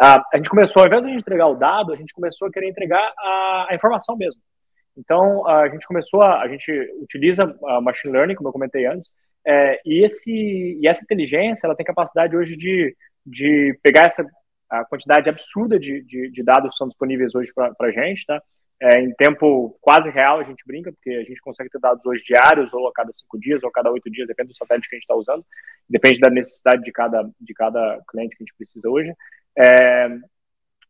Ah, 0.00 0.22
a 0.32 0.36
gente 0.36 0.48
começou, 0.48 0.80
ao 0.80 0.86
invés 0.86 1.02
de 1.04 1.10
a 1.10 1.12
gente 1.12 1.22
entregar 1.22 1.48
o 1.48 1.56
dado, 1.56 1.92
a 1.92 1.96
gente 1.96 2.14
começou 2.14 2.48
a 2.48 2.50
querer 2.50 2.68
entregar 2.68 3.12
a, 3.18 3.66
a 3.70 3.74
informação 3.74 4.16
mesmo. 4.16 4.40
Então, 4.96 5.46
a 5.46 5.68
gente 5.68 5.86
começou 5.86 6.22
a, 6.22 6.40
a 6.40 6.48
gente 6.48 6.72
utiliza 7.02 7.54
a 7.66 7.80
machine 7.80 8.12
learning, 8.12 8.34
como 8.34 8.48
eu 8.48 8.52
comentei 8.52 8.86
antes, 8.86 9.12
é, 9.46 9.80
e, 9.84 10.04
esse, 10.04 10.78
e 10.80 10.86
essa 10.88 11.02
inteligência, 11.02 11.66
ela 11.66 11.76
tem 11.76 11.84
capacidade 11.86 12.36
hoje 12.36 12.56
de 12.56 12.96
de 13.28 13.78
pegar 13.82 14.06
essa 14.06 14.24
a 14.70 14.84
quantidade 14.84 15.30
absurda 15.30 15.78
de, 15.78 16.02
de, 16.02 16.30
de 16.30 16.42
dados 16.42 16.72
que 16.72 16.76
são 16.76 16.88
disponíveis 16.88 17.34
hoje 17.34 17.50
para 17.54 17.74
a 17.80 17.90
gente, 17.90 18.26
tá? 18.26 18.42
É, 18.80 19.00
em 19.00 19.12
tempo 19.14 19.76
quase 19.80 20.08
real, 20.10 20.38
a 20.38 20.44
gente 20.44 20.62
brinca, 20.64 20.92
porque 20.92 21.10
a 21.10 21.24
gente 21.24 21.40
consegue 21.40 21.68
ter 21.68 21.80
dados 21.80 22.04
hoje 22.06 22.22
diários, 22.22 22.72
ou 22.72 22.86
a 22.86 22.92
cada 22.92 23.12
cinco 23.12 23.38
dias, 23.38 23.62
ou 23.62 23.68
a 23.68 23.72
cada 23.72 23.90
oito 23.90 24.08
dias, 24.08 24.28
depende 24.28 24.50
do 24.50 24.56
satélite 24.56 24.88
que 24.88 24.94
a 24.94 24.98
gente 24.98 25.04
está 25.04 25.16
usando, 25.16 25.44
depende 25.88 26.20
da 26.20 26.30
necessidade 26.30 26.82
de 26.82 26.92
cada, 26.92 27.28
de 27.40 27.54
cada 27.54 28.00
cliente 28.08 28.36
que 28.36 28.42
a 28.42 28.46
gente 28.46 28.56
precisa 28.56 28.88
hoje, 28.88 29.12
é, 29.58 30.08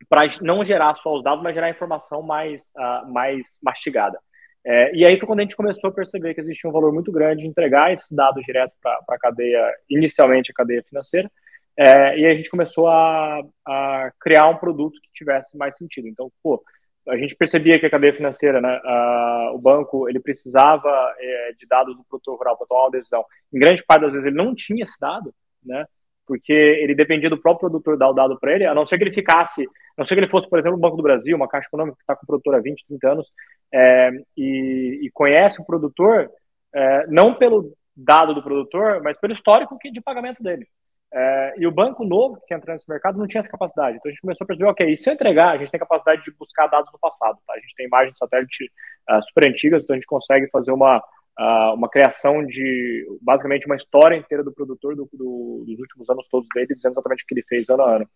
para 0.08 0.26
não 0.42 0.62
gerar 0.62 0.94
só 0.96 1.14
os 1.16 1.24
dados, 1.24 1.42
mas 1.42 1.54
gerar 1.54 1.70
informação 1.70 2.22
mais, 2.22 2.70
uh, 2.76 3.10
mais 3.10 3.42
mastigada. 3.62 4.18
É, 4.64 4.94
e 4.94 5.06
aí 5.06 5.18
foi 5.18 5.26
quando 5.26 5.40
a 5.40 5.42
gente 5.42 5.56
começou 5.56 5.88
a 5.88 5.92
perceber 5.92 6.34
que 6.34 6.40
existia 6.40 6.68
um 6.68 6.72
valor 6.72 6.92
muito 6.92 7.10
grande 7.10 7.42
de 7.42 7.48
entregar 7.48 7.92
esses 7.92 8.10
dados 8.10 8.44
direto 8.44 8.74
para 8.82 9.00
a 9.08 9.18
cadeia, 9.18 9.74
inicialmente 9.88 10.50
a 10.50 10.54
cadeia 10.54 10.82
financeira, 10.82 11.30
É, 11.80 12.18
e 12.18 12.26
a 12.26 12.34
gente 12.34 12.50
começou 12.50 12.88
a, 12.88 13.40
a, 13.64 14.10
criar 14.20 14.48
um 14.48 14.56
produto 14.56 15.00
que 15.00 15.12
tivesse 15.12 15.56
mais 15.56 15.76
sentido. 15.76 16.08
Então, 16.08 16.28
pô, 16.42 16.60
a 17.08 17.16
gente 17.16 17.34
percebia 17.34 17.78
que 17.78 17.86
a 17.86 17.90
cadeia 17.90 18.14
financeira, 18.14 18.60
né, 18.60 18.80
a, 18.84 19.52
o 19.54 19.58
banco, 19.58 20.08
ele 20.08 20.20
precisava 20.20 20.88
é, 21.18 21.52
de 21.58 21.66
dados 21.66 21.96
do 21.96 22.04
produtor 22.04 22.36
rural 22.36 22.56
para 22.56 22.66
tomar 22.66 22.84
uma 22.84 22.90
decisão. 22.90 23.24
Em 23.52 23.58
grande 23.58 23.82
parte 23.84 24.02
das 24.02 24.12
vezes 24.12 24.26
ele 24.26 24.36
não 24.36 24.54
tinha 24.54 24.82
esse 24.82 24.98
dado, 25.00 25.34
né? 25.64 25.86
Porque 26.26 26.52
ele 26.52 26.94
dependia 26.94 27.30
do 27.30 27.40
próprio 27.40 27.70
produtor 27.70 27.96
dar 27.96 28.10
o 28.10 28.12
dado 28.12 28.38
para 28.38 28.54
ele, 28.54 28.66
a 28.66 28.74
não 28.74 28.86
ser 28.86 28.98
que 28.98 29.04
ele 29.04 29.14
ficasse, 29.14 29.62
a 29.62 29.66
não 29.96 30.06
ser 30.06 30.14
que 30.14 30.20
ele 30.20 30.30
fosse, 30.30 30.48
por 30.48 30.58
exemplo, 30.58 30.76
o 30.76 30.80
Banco 30.80 30.96
do 30.96 31.02
Brasil, 31.02 31.34
uma 31.34 31.48
caixa 31.48 31.68
econômica 31.68 31.96
que 31.96 32.02
está 32.02 32.14
com 32.14 32.24
o 32.24 32.26
produtor 32.26 32.54
há 32.56 32.60
20, 32.60 32.86
30 32.86 33.10
anos, 33.10 33.32
é, 33.72 34.10
e, 34.36 35.00
e, 35.04 35.10
conhece 35.12 35.60
o 35.60 35.64
produtor, 35.64 36.30
é, 36.74 37.06
não 37.06 37.34
pelo 37.34 37.72
dado 37.96 38.34
do 38.34 38.42
produtor, 38.42 39.02
mas 39.02 39.18
pelo 39.18 39.32
histórico 39.32 39.78
de 39.82 40.00
pagamento 40.02 40.42
dele. 40.42 40.66
É, 41.12 41.54
e 41.56 41.66
o 41.66 41.72
banco 41.72 42.04
novo 42.04 42.38
que 42.46 42.54
entra 42.54 42.74
nesse 42.74 42.88
mercado 42.88 43.18
não 43.18 43.26
tinha 43.26 43.40
essa 43.40 43.48
capacidade. 43.48 43.96
Então 43.96 44.10
a 44.10 44.12
gente 44.12 44.20
começou 44.20 44.44
a 44.44 44.46
perceber, 44.46 44.70
ok, 44.70 44.92
e 44.92 44.96
se 44.96 45.08
eu 45.08 45.14
entregar, 45.14 45.50
a 45.50 45.56
gente 45.56 45.70
tem 45.70 45.80
capacidade 45.80 46.22
de 46.22 46.30
buscar 46.32 46.66
dados 46.66 46.90
do 46.92 46.98
passado. 46.98 47.38
Tá? 47.46 47.54
A 47.54 47.60
gente 47.60 47.74
tem 47.74 47.86
imagens 47.86 48.12
de 48.12 48.18
satélite 48.18 48.70
uh, 49.10 49.22
super 49.22 49.48
antigas, 49.48 49.82
então 49.82 49.94
a 49.94 49.96
gente 49.96 50.06
consegue 50.06 50.50
fazer 50.50 50.70
uma, 50.70 50.98
uh, 50.98 51.74
uma 51.74 51.88
criação 51.88 52.44
de, 52.44 53.06
basicamente, 53.22 53.66
uma 53.66 53.76
história 53.76 54.16
inteira 54.16 54.44
do 54.44 54.52
produtor 54.52 54.94
do, 54.94 55.08
do, 55.12 55.64
dos 55.66 55.78
últimos 55.78 56.08
anos 56.10 56.28
todos 56.28 56.48
dele, 56.54 56.74
dizendo 56.74 56.92
exatamente 56.92 57.24
o 57.24 57.26
que 57.26 57.34
ele 57.34 57.46
fez 57.48 57.68
ano 57.70 57.82
a 57.82 57.96
ano. 57.96 58.08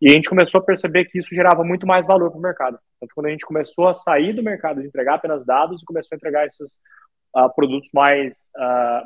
E 0.00 0.10
a 0.10 0.14
gente 0.14 0.28
começou 0.28 0.60
a 0.60 0.64
perceber 0.64 1.04
que 1.04 1.20
isso 1.20 1.32
gerava 1.32 1.62
muito 1.62 1.86
mais 1.86 2.04
valor 2.04 2.28
para 2.28 2.38
o 2.38 2.42
mercado. 2.42 2.76
Então, 2.96 3.08
quando 3.14 3.26
a 3.26 3.30
gente 3.30 3.46
começou 3.46 3.86
a 3.86 3.94
sair 3.94 4.32
do 4.32 4.42
mercado 4.42 4.80
de 4.80 4.88
entregar 4.88 5.14
apenas 5.14 5.46
dados 5.46 5.80
e 5.80 5.84
começou 5.84 6.08
a 6.12 6.16
entregar 6.16 6.44
esses 6.44 6.72
uh, 7.36 7.54
produtos 7.54 7.88
mais, 7.94 8.50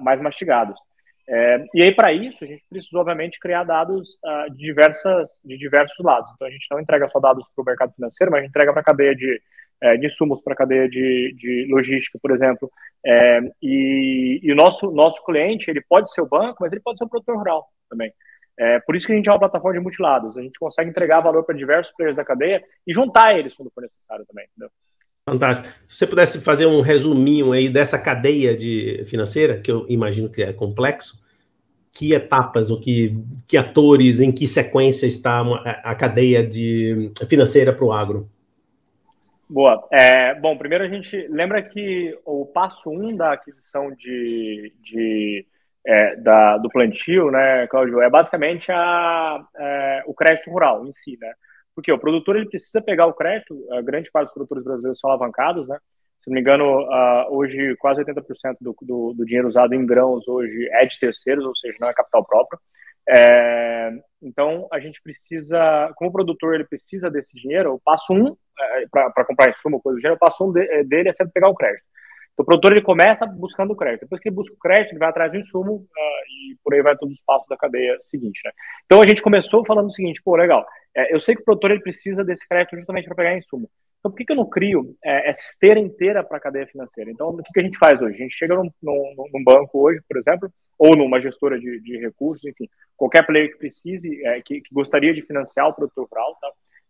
mais 0.00 0.22
mastigados. 0.22 0.80
É, 1.28 1.64
e 1.74 1.82
aí, 1.82 1.94
para 1.94 2.12
isso, 2.12 2.44
a 2.44 2.46
gente 2.46 2.64
precisou, 2.70 3.00
obviamente, 3.00 3.40
criar 3.40 3.64
dados 3.64 4.10
uh, 4.24 4.50
de, 4.52 4.58
diversas, 4.58 5.30
de 5.44 5.58
diversos 5.58 5.98
lados. 6.04 6.30
Então, 6.34 6.46
a 6.46 6.50
gente 6.50 6.66
não 6.70 6.80
entrega 6.80 7.08
só 7.08 7.18
dados 7.18 7.44
para 7.54 7.62
o 7.62 7.64
mercado 7.64 7.92
financeiro, 7.94 8.30
mas 8.30 8.38
a 8.38 8.42
gente 8.42 8.50
entrega 8.50 8.72
para 8.72 8.80
a 8.80 8.84
cadeia 8.84 9.14
de, 9.14 9.42
é, 9.80 9.96
de 9.96 10.08
para 10.44 10.52
a 10.52 10.56
cadeia 10.56 10.88
de, 10.88 11.34
de 11.36 11.66
logística, 11.70 12.18
por 12.22 12.30
exemplo. 12.30 12.70
É, 13.04 13.40
e, 13.60 14.40
e, 14.42 14.52
o 14.52 14.56
nosso, 14.56 14.90
nosso 14.92 15.22
cliente, 15.24 15.68
ele 15.68 15.80
pode 15.80 16.12
ser 16.12 16.22
o 16.22 16.28
banco, 16.28 16.58
mas 16.60 16.72
ele 16.72 16.80
pode 16.80 16.98
ser 16.98 17.04
o 17.04 17.08
produtor 17.08 17.36
rural 17.36 17.66
também. 17.90 18.12
É, 18.58 18.80
por 18.80 18.96
isso 18.96 19.06
que 19.06 19.12
a 19.12 19.16
gente 19.16 19.28
é 19.28 19.32
uma 19.32 19.38
plataforma 19.38 19.76
de 19.76 19.82
multilados. 19.82 20.36
A 20.36 20.42
gente 20.42 20.58
consegue 20.58 20.88
entregar 20.88 21.20
valor 21.20 21.44
para 21.44 21.54
diversos 21.54 21.94
players 21.94 22.16
da 22.16 22.24
cadeia 22.24 22.64
e 22.86 22.94
juntar 22.94 23.36
eles 23.38 23.54
quando 23.54 23.70
for 23.70 23.82
necessário 23.82 24.24
também. 24.26 24.46
Entendeu? 24.46 24.70
Fantástico. 25.28 25.68
Se 25.88 25.98
você 25.98 26.06
pudesse 26.06 26.40
fazer 26.40 26.66
um 26.66 26.80
resuminho 26.80 27.52
aí 27.52 27.68
dessa 27.68 27.98
cadeia 27.98 28.56
de 28.56 29.04
financeira, 29.06 29.60
que 29.60 29.70
eu 29.70 29.84
imagino 29.88 30.30
que 30.30 30.40
é 30.40 30.52
complexo, 30.52 31.20
que 31.92 32.12
etapas, 32.14 32.70
ou 32.70 32.78
que, 32.78 33.16
que 33.48 33.56
atores, 33.56 34.20
em 34.20 34.30
que 34.30 34.46
sequência 34.46 35.04
está 35.06 35.42
a 35.82 35.94
cadeia 35.96 36.46
de 36.46 37.10
financeira 37.28 37.72
para 37.72 37.84
o 37.84 37.92
agro? 37.92 38.30
Boa. 39.50 39.88
É, 39.90 40.32
bom, 40.34 40.56
primeiro 40.56 40.84
a 40.84 40.88
gente 40.88 41.16
lembra 41.28 41.60
que 41.60 42.16
o 42.24 42.46
passo 42.46 42.88
um 42.88 43.16
da 43.16 43.32
aquisição 43.32 43.90
de, 43.92 44.72
de 44.80 45.44
é, 45.84 46.16
da, 46.16 46.56
do 46.58 46.68
plantio, 46.68 47.32
né, 47.32 47.66
Cláudio, 47.66 48.00
é 48.00 48.08
basicamente 48.08 48.70
a, 48.70 49.44
é, 49.56 50.02
o 50.06 50.14
crédito 50.14 50.50
rural 50.50 50.86
em 50.86 50.92
si, 50.92 51.18
né? 51.20 51.32
Porque 51.76 51.92
o 51.92 51.98
produtor 51.98 52.36
ele 52.36 52.48
precisa 52.48 52.80
pegar 52.80 53.06
o 53.06 53.12
crédito, 53.12 53.54
a 53.70 53.82
grande 53.82 54.10
parte 54.10 54.28
dos 54.28 54.34
produtores 54.34 54.64
brasileiros 54.64 54.98
são 54.98 55.10
alavancados, 55.10 55.68
né? 55.68 55.78
Se 56.24 56.30
não 56.30 56.34
me 56.34 56.40
engano, 56.40 56.80
uh, 56.80 57.36
hoje 57.36 57.76
quase 57.76 58.02
80% 58.02 58.56
do, 58.60 58.74
do, 58.80 59.12
do, 59.12 59.24
dinheiro 59.26 59.46
usado 59.46 59.74
em 59.74 59.84
grãos 59.84 60.26
hoje 60.26 60.68
é 60.72 60.86
de 60.86 60.98
terceiros, 60.98 61.44
ou 61.44 61.54
seja, 61.54 61.76
não 61.78 61.88
é 61.88 61.94
capital 61.94 62.24
próprio. 62.24 62.58
É, 63.08 63.92
então, 64.20 64.66
a 64.72 64.80
gente 64.80 65.00
precisa, 65.00 65.92
como 65.94 66.10
o 66.10 66.12
produtor 66.12 66.54
ele 66.54 66.64
precisa 66.64 67.10
desse 67.10 67.36
dinheiro, 67.36 67.74
o 67.74 67.78
passo 67.78 68.12
um, 68.12 68.34
é, 68.58 68.86
para 68.88 69.24
comprar 69.24 69.50
insumo, 69.50 69.80
coisa 69.80 69.98
do 69.98 70.00
gênero, 70.00 70.16
o 70.16 70.18
passo 70.18 70.44
um 70.44 70.50
de, 70.50 70.62
é, 70.62 70.82
dele 70.82 71.10
é 71.10 71.12
sempre 71.12 71.34
pegar 71.34 71.48
o 71.48 71.54
crédito. 71.54 71.84
Então, 72.36 72.44
o 72.44 72.44
produtor 72.44 72.72
ele 72.72 72.82
começa 72.82 73.24
buscando 73.24 73.72
o 73.72 73.76
crédito. 73.76 74.02
Depois 74.02 74.20
que 74.20 74.28
ele 74.28 74.36
busca 74.36 74.54
o 74.54 74.58
crédito, 74.58 74.92
ele 74.92 74.98
vai 74.98 75.08
atrás 75.08 75.32
do 75.32 75.38
insumo 75.38 75.76
uh, 75.76 75.80
e 76.28 76.56
por 76.62 76.74
aí 76.74 76.82
vai 76.82 76.94
todos 76.94 77.14
os 77.14 77.24
passos 77.24 77.48
da 77.48 77.56
cadeia 77.56 77.96
seguinte. 78.02 78.42
Né? 78.44 78.52
Então, 78.84 79.00
a 79.00 79.06
gente 79.06 79.22
começou 79.22 79.64
falando 79.64 79.86
o 79.86 79.92
seguinte: 79.92 80.20
pô, 80.22 80.36
legal, 80.36 80.64
é, 80.94 81.14
eu 81.14 81.18
sei 81.18 81.34
que 81.34 81.40
o 81.40 81.44
produtor 81.44 81.70
ele 81.70 81.80
precisa 81.80 82.22
desse 82.22 82.46
crédito 82.46 82.76
justamente 82.76 83.06
para 83.06 83.16
pegar 83.16 83.36
insumo. 83.36 83.70
Então, 83.98 84.10
por 84.10 84.18
que, 84.18 84.24
que 84.26 84.32
eu 84.32 84.36
não 84.36 84.48
crio 84.48 84.94
é, 85.02 85.30
essa 85.30 85.50
esteira 85.50 85.80
inteira 85.80 86.22
para 86.22 86.36
a 86.36 86.40
cadeia 86.40 86.66
financeira? 86.66 87.10
Então, 87.10 87.30
o 87.30 87.42
que, 87.42 87.52
que 87.52 87.60
a 87.60 87.62
gente 87.62 87.78
faz 87.78 88.00
hoje? 88.02 88.16
A 88.16 88.22
gente 88.22 88.34
chega 88.34 88.54
num, 88.54 88.70
num, 88.82 89.14
num 89.34 89.42
banco 89.42 89.80
hoje, 89.82 90.00
por 90.06 90.18
exemplo, 90.18 90.50
ou 90.78 90.94
numa 90.94 91.20
gestora 91.20 91.58
de, 91.58 91.80
de 91.80 91.98
recursos, 91.98 92.44
enfim, 92.44 92.68
qualquer 92.96 93.26
player 93.26 93.50
que 93.50 93.58
precise, 93.58 94.24
é, 94.26 94.40
que, 94.42 94.60
que, 94.60 94.74
gostaria 94.74 95.14
de 95.14 95.22
financiar 95.22 95.68
o 95.68 95.74
produtor 95.74 96.06
rural, 96.10 96.36
tá? 96.40 96.48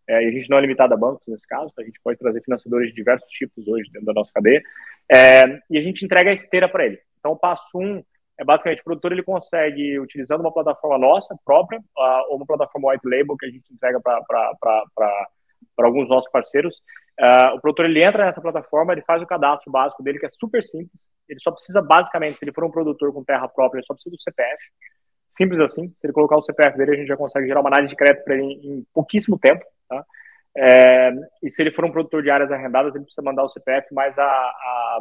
É, 0.08 0.16
a 0.16 0.30
gente 0.30 0.48
não 0.48 0.58
é 0.58 0.60
limitado 0.60 0.94
a 0.94 0.96
bancos 0.96 1.26
nesse 1.26 1.46
caso, 1.46 1.72
tá? 1.74 1.82
a 1.82 1.84
gente 1.84 2.00
pode 2.02 2.18
trazer 2.18 2.40
financiadores 2.42 2.88
de 2.90 2.94
diversos 2.94 3.30
tipos 3.30 3.66
hoje 3.66 3.90
dentro 3.90 4.06
da 4.06 4.12
nossa 4.12 4.32
cadeia, 4.32 4.62
é, 5.10 5.42
e 5.70 5.78
a 5.78 5.82
gente 5.82 6.04
entrega 6.04 6.30
a 6.30 6.34
esteira 6.34 6.68
para 6.68 6.86
ele. 6.86 6.98
Então, 7.18 7.32
o 7.32 7.36
passo 7.36 7.64
um 7.74 8.02
é 8.38 8.44
basicamente 8.44 8.80
o 8.80 8.84
produtor 8.84 9.12
ele 9.12 9.22
consegue, 9.22 9.98
utilizando 9.98 10.40
uma 10.40 10.52
plataforma 10.52 10.98
nossa 10.98 11.34
própria, 11.44 11.80
ou 12.28 12.36
uma 12.36 12.46
plataforma 12.46 12.92
white 12.92 13.08
label 13.08 13.36
que 13.36 13.46
a 13.46 13.50
gente 13.50 13.72
entrega 13.72 13.98
para 14.00 15.28
alguns 15.78 16.08
nossos 16.08 16.30
parceiros, 16.30 16.76
uh, 17.18 17.56
o 17.56 17.60
produtor 17.60 17.86
ele 17.86 18.06
entra 18.06 18.26
nessa 18.26 18.40
plataforma, 18.40 18.92
ele 18.92 19.02
faz 19.02 19.22
o 19.22 19.26
cadastro 19.26 19.72
básico 19.72 20.02
dele, 20.02 20.18
que 20.18 20.26
é 20.26 20.28
super 20.28 20.62
simples, 20.62 21.08
ele 21.28 21.40
só 21.40 21.50
precisa 21.50 21.80
basicamente, 21.80 22.38
se 22.38 22.44
ele 22.44 22.52
for 22.52 22.64
um 22.64 22.70
produtor 22.70 23.12
com 23.12 23.24
terra 23.24 23.48
própria, 23.48 23.78
ele 23.78 23.86
só 23.86 23.94
precisa 23.94 24.14
do 24.14 24.20
CPF, 24.20 24.62
simples 25.36 25.60
assim, 25.60 25.88
se 25.96 26.06
ele 26.06 26.12
colocar 26.12 26.36
o 26.36 26.42
CPF 26.42 26.76
dele, 26.76 26.92
a 26.92 26.96
gente 26.96 27.08
já 27.08 27.16
consegue 27.16 27.46
gerar 27.46 27.60
uma 27.60 27.68
análise 27.68 27.90
de 27.90 27.96
crédito 27.96 28.24
para 28.24 28.34
ele 28.34 28.44
em, 28.44 28.86
pouquíssimo 28.92 29.38
tempo, 29.38 29.64
tá? 29.88 30.04
É, 30.56 31.10
e 31.42 31.50
se 31.50 31.62
ele 31.62 31.70
for 31.70 31.84
um 31.84 31.92
produtor 31.92 32.22
de 32.22 32.30
áreas 32.30 32.50
arrendadas, 32.50 32.94
ele 32.94 33.04
precisa 33.04 33.22
mandar 33.22 33.44
o 33.44 33.48
CPF 33.48 33.92
mais 33.92 34.18
a, 34.18 34.24
a, 34.24 35.00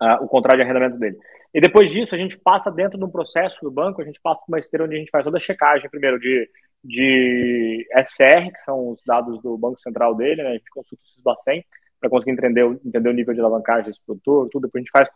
a, 0.00 0.14
o 0.22 0.28
contrato 0.28 0.56
de 0.56 0.62
arrendamento 0.62 0.98
dele. 0.98 1.18
E 1.52 1.60
depois 1.60 1.90
disso, 1.90 2.14
a 2.14 2.18
gente 2.18 2.38
passa 2.38 2.70
dentro 2.70 2.98
de 2.98 3.04
um 3.04 3.10
processo 3.10 3.58
do 3.62 3.70
banco, 3.70 4.00
a 4.00 4.04
gente 4.04 4.20
passa 4.22 4.40
por 4.40 4.48
uma 4.48 4.58
esteira 4.58 4.84
onde 4.84 4.96
a 4.96 4.98
gente 4.98 5.10
faz 5.10 5.24
toda 5.24 5.36
a 5.36 5.40
checagem, 5.40 5.90
primeiro, 5.90 6.18
de, 6.18 6.48
de 6.82 7.86
SR, 8.02 8.50
que 8.52 8.60
são 8.60 8.90
os 8.90 9.02
dados 9.06 9.40
do 9.42 9.58
Banco 9.58 9.80
Central 9.80 10.14
dele, 10.14 10.42
né? 10.42 10.50
a 10.50 10.52
gente 10.52 10.70
consulta 10.70 11.02
o 11.04 11.08
SISBACEM 11.08 11.64
para 12.00 12.10
conseguir 12.10 12.32
entender, 12.32 12.64
entender 12.84 13.08
o 13.08 13.12
nível 13.12 13.34
de 13.34 13.40
alavancagem 13.40 13.86
desse 13.86 14.00
produtor, 14.04 14.48
tudo. 14.50 14.66
Depois 14.66 14.80
a 14.80 14.84
gente 14.84 14.90
faz 14.90 15.08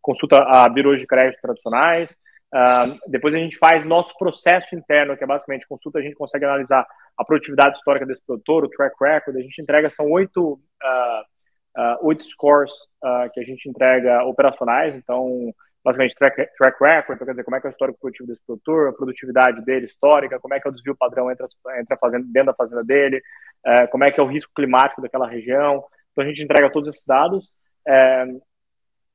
consulta 0.00 0.42
a 0.42 0.68
birôs 0.68 1.00
de 1.00 1.06
crédito 1.06 1.40
tradicionais, 1.40 2.10
Uh, 2.54 2.98
depois 3.06 3.34
a 3.34 3.38
gente 3.38 3.58
faz 3.58 3.84
nosso 3.84 4.16
processo 4.16 4.74
interno, 4.74 5.16
que 5.16 5.22
é 5.22 5.26
basicamente 5.26 5.68
consulta, 5.68 5.98
a 5.98 6.02
gente 6.02 6.14
consegue 6.14 6.46
analisar 6.46 6.86
a 7.16 7.24
produtividade 7.24 7.76
histórica 7.76 8.06
desse 8.06 8.24
produtor, 8.24 8.64
o 8.64 8.68
track 8.70 8.96
record, 9.00 9.36
a 9.36 9.42
gente 9.42 9.60
entrega, 9.60 9.90
são 9.90 10.10
oito, 10.10 10.52
uh, 10.52 11.80
uh, 11.80 12.06
oito 12.06 12.24
scores 12.24 12.72
que 13.32 13.40
a 13.40 13.44
gente 13.44 13.68
entrega 13.68 14.24
operacionais, 14.24 14.94
então, 14.94 15.52
basicamente, 15.84 16.14
track, 16.14 16.36
track 16.56 16.82
record, 16.82 17.16
então, 17.16 17.26
quer 17.26 17.32
dizer, 17.32 17.44
como 17.44 17.56
é 17.56 17.60
que 17.60 17.66
é 17.66 17.70
o 17.70 17.72
histórico 17.72 17.98
produtivo 18.00 18.28
desse 18.28 18.44
produtor, 18.46 18.88
a 18.88 18.92
produtividade 18.92 19.64
dele 19.64 19.86
histórica, 19.86 20.40
como 20.40 20.54
é 20.54 20.60
que 20.60 20.66
é 20.66 20.70
o 20.70 20.74
desvio 20.74 20.96
padrão 20.96 21.30
entre, 21.30 21.44
as, 21.44 21.52
entre 21.78 21.94
a 21.94 21.98
fazenda, 21.98 22.26
dentro 22.32 22.46
da 22.46 22.54
fazenda 22.54 22.82
dele, 22.82 23.22
como 23.90 24.04
é 24.04 24.10
que 24.10 24.18
é 24.18 24.22
o 24.22 24.26
risco 24.26 24.52
climático 24.54 25.02
daquela 25.02 25.28
região, 25.28 25.84
então 26.12 26.24
a 26.24 26.26
gente 26.26 26.42
entrega 26.42 26.72
todos 26.72 26.88
esses 26.88 27.04
dados, 27.04 27.52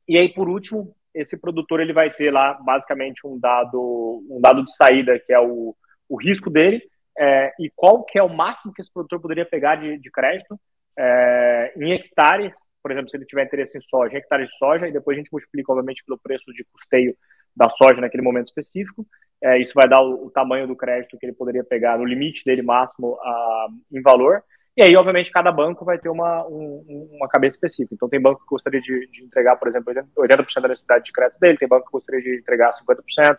e 0.07 0.17
aí, 0.17 0.29
por 0.33 0.49
último, 0.49 0.93
esse 1.13 1.39
produtor 1.39 1.79
ele 1.79 1.93
vai 1.93 2.09
ter 2.09 2.31
lá 2.31 2.53
basicamente 2.53 3.25
um 3.25 3.39
dado, 3.39 4.23
um 4.29 4.39
dado 4.41 4.63
de 4.63 4.75
saída 4.75 5.19
que 5.19 5.33
é 5.33 5.39
o, 5.39 5.75
o 6.09 6.15
risco 6.17 6.49
dele 6.49 6.81
é, 7.17 7.53
e 7.59 7.71
qual 7.75 8.03
que 8.03 8.17
é 8.17 8.23
o 8.23 8.33
máximo 8.33 8.73
que 8.73 8.81
esse 8.81 8.91
produtor 8.91 9.19
poderia 9.21 9.45
pegar 9.45 9.75
de, 9.75 9.97
de 9.97 10.11
crédito 10.11 10.59
é, 10.97 11.73
em 11.77 11.93
hectares, 11.93 12.55
por 12.81 12.91
exemplo, 12.91 13.09
se 13.09 13.17
ele 13.17 13.25
tiver 13.25 13.45
interesse 13.45 13.77
em 13.77 13.81
soja, 13.81 14.13
em 14.13 14.17
hectares 14.17 14.49
de 14.49 14.57
soja, 14.57 14.87
e 14.87 14.91
depois 14.91 15.15
a 15.15 15.19
gente 15.19 15.31
multiplica, 15.31 15.71
obviamente, 15.71 16.03
pelo 16.05 16.19
preço 16.19 16.51
de 16.53 16.65
custeio 16.65 17.15
da 17.55 17.69
soja 17.69 18.01
naquele 18.01 18.23
momento 18.23 18.47
específico. 18.47 19.05
É, 19.41 19.57
isso 19.59 19.73
vai 19.75 19.87
dar 19.87 20.01
o, 20.01 20.25
o, 20.25 20.31
tamanho 20.31 20.67
do 20.67 20.75
crédito 20.75 21.17
que 21.17 21.25
ele 21.25 21.33
poderia 21.33 21.63
pegar 21.63 21.97
no 21.97 22.05
limite 22.05 22.43
dele 22.43 22.61
máximo 22.61 23.17
a, 23.21 23.67
em 23.91 24.01
valor. 24.01 24.43
E 24.75 24.83
aí, 24.83 24.95
obviamente, 24.97 25.31
cada 25.31 25.51
banco 25.51 25.85
vai 25.85 25.99
ter 25.99 26.09
uma, 26.09 26.45
um, 26.47 27.09
uma 27.13 27.27
cabeça 27.27 27.55
específica. 27.57 27.93
Então, 27.93 28.09
tem 28.09 28.19
banco 28.19 28.41
que 28.41 28.47
gostaria 28.49 28.81
de, 28.81 29.07
de 29.07 29.23
entregar, 29.23 29.55
por 29.55 29.67
exemplo, 29.67 29.93
80% 29.93 30.61
da 30.61 30.67
necessidade 30.67 31.05
de 31.05 31.11
crédito 31.11 31.39
dele, 31.39 31.57
tem 31.57 31.67
banco 31.67 31.85
que 31.85 31.91
gostaria 31.91 32.21
de 32.21 32.39
entregar 32.39 32.71
50%, 32.71 33.37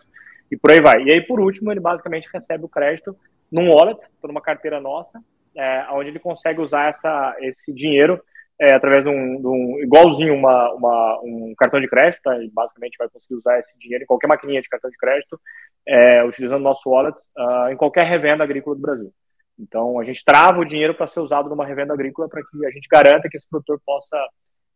e 0.49 0.55
por 0.55 0.71
aí 0.71 0.79
vai. 0.79 1.03
E 1.03 1.13
aí, 1.13 1.21
por 1.21 1.39
último, 1.39 1.71
ele 1.71 1.81
basicamente 1.81 2.29
recebe 2.33 2.63
o 2.63 2.69
crédito 2.69 3.17
num 3.51 3.69
wallet, 3.69 3.99
numa 4.23 4.41
carteira 4.41 4.79
nossa, 4.79 5.19
é, 5.55 5.87
onde 5.91 6.09
ele 6.09 6.19
consegue 6.19 6.61
usar 6.61 6.89
essa, 6.89 7.35
esse 7.39 7.73
dinheiro 7.73 8.21
é, 8.59 8.73
através 8.73 9.03
de 9.03 9.09
um, 9.09 9.41
de 9.41 9.47
um 9.47 9.79
igualzinho 9.79 10.33
uma, 10.33 10.73
uma, 10.73 11.19
um 11.23 11.53
cartão 11.57 11.79
de 11.79 11.87
crédito, 11.87 12.21
tá? 12.23 12.37
e 12.41 12.49
basicamente 12.49 12.97
vai 12.97 13.09
conseguir 13.09 13.35
usar 13.35 13.59
esse 13.59 13.77
dinheiro 13.77 14.03
em 14.03 14.07
qualquer 14.07 14.27
maquininha 14.27 14.61
de 14.61 14.69
cartão 14.69 14.89
de 14.89 14.97
crédito, 14.97 15.39
é, 15.87 16.23
utilizando 16.23 16.63
nosso 16.63 16.89
wallet 16.89 17.17
uh, 17.37 17.69
em 17.69 17.75
qualquer 17.75 18.05
revenda 18.05 18.43
agrícola 18.43 18.75
do 18.75 18.81
Brasil. 18.81 19.13
Então, 19.57 19.99
a 19.99 20.03
gente 20.03 20.23
trava 20.25 20.59
o 20.59 20.65
dinheiro 20.65 20.93
para 20.93 21.07
ser 21.07 21.19
usado 21.19 21.49
numa 21.49 21.65
revenda 21.65 21.93
agrícola 21.93 22.27
para 22.27 22.41
que 22.41 22.65
a 22.65 22.71
gente 22.71 22.87
garanta 22.91 23.29
que 23.29 23.37
esse 23.37 23.47
produtor 23.49 23.79
possa 23.85 24.17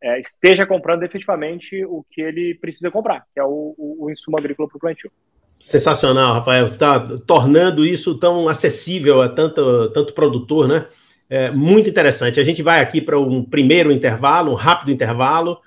é, 0.02 0.20
esteja 0.20 0.66
comprando 0.66 1.04
efetivamente 1.04 1.84
o 1.86 2.06
que 2.10 2.22
ele 2.22 2.58
precisa 2.60 2.90
comprar, 2.90 3.26
que 3.34 3.40
é 3.40 3.44
o, 3.44 3.76
o, 3.78 4.06
o 4.06 4.12
insumo 4.12 4.38
agrícola 4.38 4.68
para 4.68 4.78
o 4.78 4.80
plantio. 4.80 5.12
Sensacional, 5.60 6.36
Rafael. 6.36 6.66
Você 6.66 6.76
está 6.76 7.00
tornando 7.28 7.86
isso 7.86 8.18
tão 8.18 8.48
acessível 8.48 9.22
a 9.22 9.28
tanto, 9.28 9.90
tanto 9.92 10.14
produtor, 10.14 10.68
né? 10.68 10.88
É 11.30 11.52
muito 11.52 11.90
interessante. 11.90 12.40
A 12.40 12.44
gente 12.44 12.64
vai 12.64 12.80
aqui 12.80 13.02
para 13.02 13.20
um 13.20 13.44
primeiro 13.44 13.92
intervalo, 13.92 14.52
um 14.52 14.56
rápido 14.56 14.92
intervalo, 14.92 15.60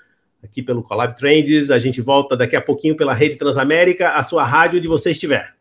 aqui 0.43 0.63
pelo 0.63 0.83
Collab 0.83 1.15
Trends. 1.15 1.71
A 1.71 1.79
gente 1.79 2.01
volta 2.01 2.35
daqui 2.35 2.57
a 2.57 2.61
pouquinho 2.61 2.97
pela 2.97 3.13
Rede 3.13 3.37
Transamérica, 3.37 4.15
a 4.15 4.23
sua 4.23 4.45
rádio 4.45 4.79
onde 4.79 4.89
você 4.89 5.11
estiver. 5.11 5.55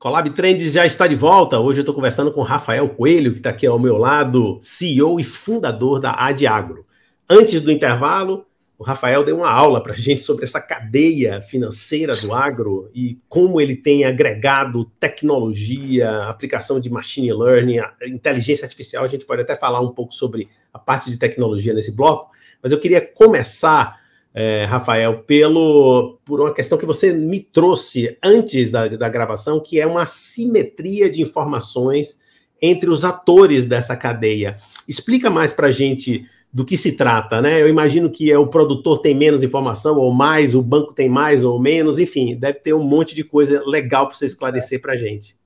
Colab 0.00 0.30
Trends 0.30 0.72
já 0.72 0.86
está 0.86 1.06
de 1.06 1.14
volta. 1.14 1.60
Hoje 1.60 1.80
eu 1.80 1.82
estou 1.82 1.94
conversando 1.94 2.32
com 2.32 2.40
Rafael 2.40 2.88
Coelho, 2.88 3.32
que 3.32 3.38
está 3.38 3.50
aqui 3.50 3.66
ao 3.66 3.78
meu 3.78 3.98
lado, 3.98 4.58
CEO 4.62 5.20
e 5.20 5.22
fundador 5.22 6.00
da 6.00 6.14
Adiagro. 6.24 6.86
Antes 7.28 7.60
do 7.60 7.70
intervalo, 7.70 8.46
o 8.78 8.82
Rafael 8.82 9.22
deu 9.22 9.36
uma 9.36 9.50
aula 9.50 9.82
para 9.82 9.92
a 9.92 9.96
gente 9.96 10.22
sobre 10.22 10.44
essa 10.44 10.58
cadeia 10.58 11.42
financeira 11.42 12.16
do 12.16 12.32
agro 12.32 12.90
e 12.94 13.18
como 13.28 13.60
ele 13.60 13.76
tem 13.76 14.06
agregado 14.06 14.86
tecnologia, 14.98 16.22
aplicação 16.22 16.80
de 16.80 16.88
machine 16.88 17.30
learning, 17.34 17.80
inteligência 18.06 18.64
artificial. 18.64 19.04
A 19.04 19.08
gente 19.08 19.26
pode 19.26 19.42
até 19.42 19.54
falar 19.54 19.80
um 19.80 19.92
pouco 19.92 20.14
sobre 20.14 20.48
a 20.72 20.78
parte 20.78 21.10
de 21.10 21.18
tecnologia 21.18 21.74
nesse 21.74 21.94
bloco, 21.94 22.30
mas 22.62 22.72
eu 22.72 22.80
queria 22.80 23.02
começar 23.02 23.99
é, 24.32 24.64
Rafael, 24.64 25.22
pelo, 25.24 26.18
por 26.24 26.40
uma 26.40 26.54
questão 26.54 26.78
que 26.78 26.86
você 26.86 27.12
me 27.12 27.40
trouxe 27.40 28.16
antes 28.22 28.70
da, 28.70 28.86
da 28.88 29.08
gravação, 29.08 29.60
que 29.60 29.80
é 29.80 29.86
uma 29.86 30.06
simetria 30.06 31.10
de 31.10 31.20
informações 31.20 32.20
entre 32.62 32.90
os 32.90 33.04
atores 33.04 33.66
dessa 33.66 33.96
cadeia. 33.96 34.56
Explica 34.86 35.30
mais 35.30 35.52
para 35.52 35.68
a 35.68 35.72
gente 35.72 36.26
do 36.52 36.64
que 36.64 36.76
se 36.76 36.96
trata, 36.96 37.40
né? 37.40 37.62
Eu 37.62 37.68
imagino 37.68 38.10
que 38.10 38.30
é, 38.30 38.36
o 38.36 38.46
produtor 38.46 38.98
tem 38.98 39.14
menos 39.14 39.42
informação 39.42 39.98
ou 39.98 40.12
mais, 40.12 40.54
o 40.54 40.62
banco 40.62 40.92
tem 40.92 41.08
mais 41.08 41.44
ou 41.44 41.60
menos, 41.60 41.98
enfim, 41.98 42.36
deve 42.36 42.58
ter 42.58 42.74
um 42.74 42.82
monte 42.82 43.14
de 43.14 43.22
coisa 43.22 43.62
legal 43.64 44.06
para 44.06 44.16
você 44.16 44.26
esclarecer 44.26 44.80
para 44.80 44.94
a 44.94 44.96
gente. 44.96 45.36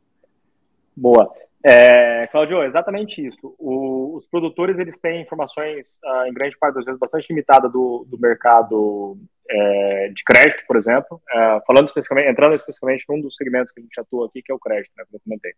Boa. 0.96 1.30
É, 1.66 2.26
Claudio, 2.26 2.62
exatamente 2.62 3.26
isso. 3.26 3.56
O, 3.58 4.16
os 4.16 4.26
produtores 4.26 4.78
eles 4.78 5.00
têm 5.00 5.22
informações, 5.22 5.98
uh, 6.04 6.26
em 6.26 6.34
grande 6.34 6.58
parte 6.58 6.74
das 6.74 6.84
vezes, 6.84 7.00
bastante 7.00 7.26
limitada 7.30 7.70
do, 7.70 8.06
do 8.06 8.18
mercado 8.18 9.16
é, 9.48 10.08
de 10.08 10.22
crédito, 10.24 10.62
por 10.66 10.76
exemplo. 10.76 11.22
É, 11.32 11.60
falando 11.66 11.88
especificamente, 11.88 12.30
entrando 12.30 12.54
especificamente 12.54 13.06
num 13.08 13.20
dos 13.20 13.34
segmentos 13.34 13.72
que 13.72 13.80
a 13.80 13.82
gente 13.82 13.98
atua 13.98 14.26
aqui, 14.26 14.42
que 14.42 14.52
é 14.52 14.54
o 14.54 14.58
crédito, 14.58 14.92
né, 14.96 15.04
como 15.04 15.16
eu 15.16 15.20
comentei. 15.24 15.52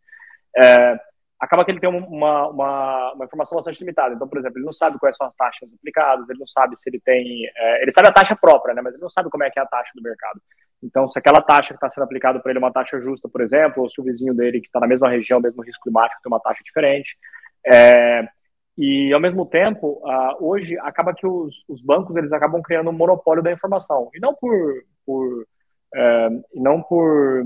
É, 0.57 1.01
acaba 1.41 1.65
que 1.65 1.73
ele 1.73 1.81
tem 1.81 1.91
uma, 1.91 2.49
uma, 2.49 3.13
uma, 3.13 3.25
informação 3.25 3.57
bastante 3.57 3.81
limitada. 3.81 4.15
Então, 4.15 4.29
por 4.29 4.39
exemplo, 4.39 4.59
ele 4.59 4.67
não 4.67 4.73
sabe 4.73 5.01
quais 5.01 5.17
são 5.17 5.27
as 5.27 5.35
taxas 5.35 5.73
aplicadas, 5.75 6.29
ele 6.29 6.39
não 6.39 6.47
sabe 6.47 6.79
se 6.81 6.89
ele 6.89 7.01
tem. 7.01 7.47
É, 7.57 7.83
ele 7.83 7.91
sabe 7.91 8.07
a 8.07 8.13
taxa 8.13 8.37
própria, 8.37 8.75
né, 8.75 8.81
mas 8.81 8.95
ele 8.95 9.03
não 9.03 9.11
sabe 9.11 9.29
como 9.29 9.43
é 9.43 9.51
que 9.51 9.59
é 9.59 9.63
a 9.63 9.67
taxa 9.67 9.91
do 9.95 10.03
mercado. 10.03 10.41
Então, 10.83 11.09
se 11.09 11.18
aquela 11.18 11.40
taxa 11.40 11.71
que 11.71 11.76
está 11.76 11.88
sendo 11.88 12.04
aplicada 12.04 12.38
para 12.40 12.50
ele 12.50 12.59
é 12.59 12.62
uma 12.62 12.73
taxa 12.73 13.00
justa, 13.00 13.28
por 13.28 13.40
exemplo, 13.40 13.83
ou 13.83 13.90
se 13.90 14.00
o 14.00 14.04
vizinho 14.04 14.35
dele 14.35 14.61
que 14.61 14.66
está 14.66 14.78
na 14.78 14.87
mesma 14.87 15.09
região, 15.09 15.40
mesmo 15.40 15.62
risco 15.62 15.83
climático, 15.83 16.21
tem 16.23 16.30
uma 16.30 16.40
taxa 16.40 16.62
diferente. 16.64 17.16
É, 17.66 18.28
e, 18.78 19.12
ao 19.12 19.21
mesmo 19.21 19.47
tempo, 19.47 20.02
uh, 20.04 20.37
hoje 20.38 20.78
acaba 20.80 21.14
que 21.14 21.26
os, 21.26 21.64
os, 21.66 21.80
bancos 21.80 22.14
eles 22.14 22.30
acabam 22.30 22.61
criando 22.61 22.90
um 22.90 22.92
monopólio 22.92 23.42
da 23.42 23.50
informação. 23.50 24.11
E 24.14 24.21
não 24.21 24.35
por, 24.35 24.85
por, 25.06 25.47
é, 25.94 26.29
não 26.55 26.83
por 26.83 27.42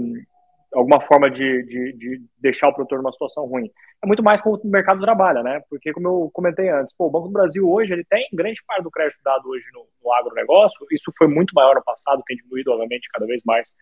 alguma 0.72 1.00
forma 1.00 1.30
de, 1.30 1.64
de, 1.64 1.92
de, 1.94 2.22
deixar 2.38 2.68
o 2.68 2.74
produtor 2.74 2.98
numa 2.98 3.12
situação 3.12 3.44
ruim. 3.46 3.70
É 4.02 4.06
muito 4.06 4.22
mais 4.22 4.40
como 4.40 4.56
o 4.56 4.68
mercado 4.68 5.00
trabalha, 5.00 5.42
né? 5.42 5.60
Porque, 5.68 5.92
como 5.92 6.08
eu 6.08 6.30
comentei 6.32 6.68
antes, 6.68 6.94
pô, 6.96 7.06
o 7.06 7.10
Banco 7.10 7.28
do 7.28 7.32
Brasil 7.32 7.68
hoje 7.68 7.92
ele 7.92 8.04
tem 8.04 8.28
grande 8.32 8.62
parte 8.66 8.82
do 8.82 8.90
crédito 8.90 9.18
dado 9.24 9.48
hoje 9.48 9.64
no, 9.72 9.86
no 10.02 10.12
agronegócio. 10.12 10.86
Isso 10.90 11.12
foi 11.18 11.26
muito 11.28 11.52
maior 11.54 11.74
no 11.74 11.82
passado, 11.82 12.22
tem 12.26 12.36
diminuído, 12.36 12.70
obviamente, 12.70 13.08
cada 13.12 13.26
vez 13.26 13.42
mais, 13.44 13.74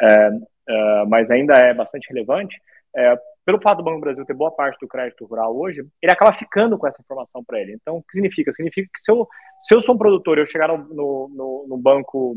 é, 0.00 0.30
é, 0.68 1.04
mas 1.06 1.30
ainda 1.30 1.54
é 1.54 1.72
bastante 1.72 2.08
relevante. 2.08 2.60
É, 2.96 3.16
pelo 3.44 3.60
fato 3.60 3.78
do 3.78 3.84
Banco 3.84 3.98
do 3.98 4.00
Brasil 4.00 4.24
ter 4.24 4.34
boa 4.34 4.50
parte 4.50 4.78
do 4.80 4.88
crédito 4.88 5.26
rural 5.26 5.54
hoje, 5.56 5.84
ele 6.02 6.12
acaba 6.12 6.32
ficando 6.32 6.78
com 6.78 6.86
essa 6.86 7.00
informação 7.00 7.44
para 7.44 7.60
ele. 7.60 7.74
Então, 7.74 7.98
o 7.98 8.02
que 8.02 8.12
significa? 8.12 8.50
Significa 8.52 8.88
que 8.92 9.00
se 9.00 9.12
eu, 9.12 9.28
se 9.60 9.74
eu 9.74 9.82
sou 9.82 9.94
um 9.94 9.98
produtor 9.98 10.38
e 10.38 10.40
eu 10.40 10.46
chegar 10.46 10.68
no, 10.68 11.28
no, 11.28 11.66
no, 11.68 11.76
banco 11.76 12.34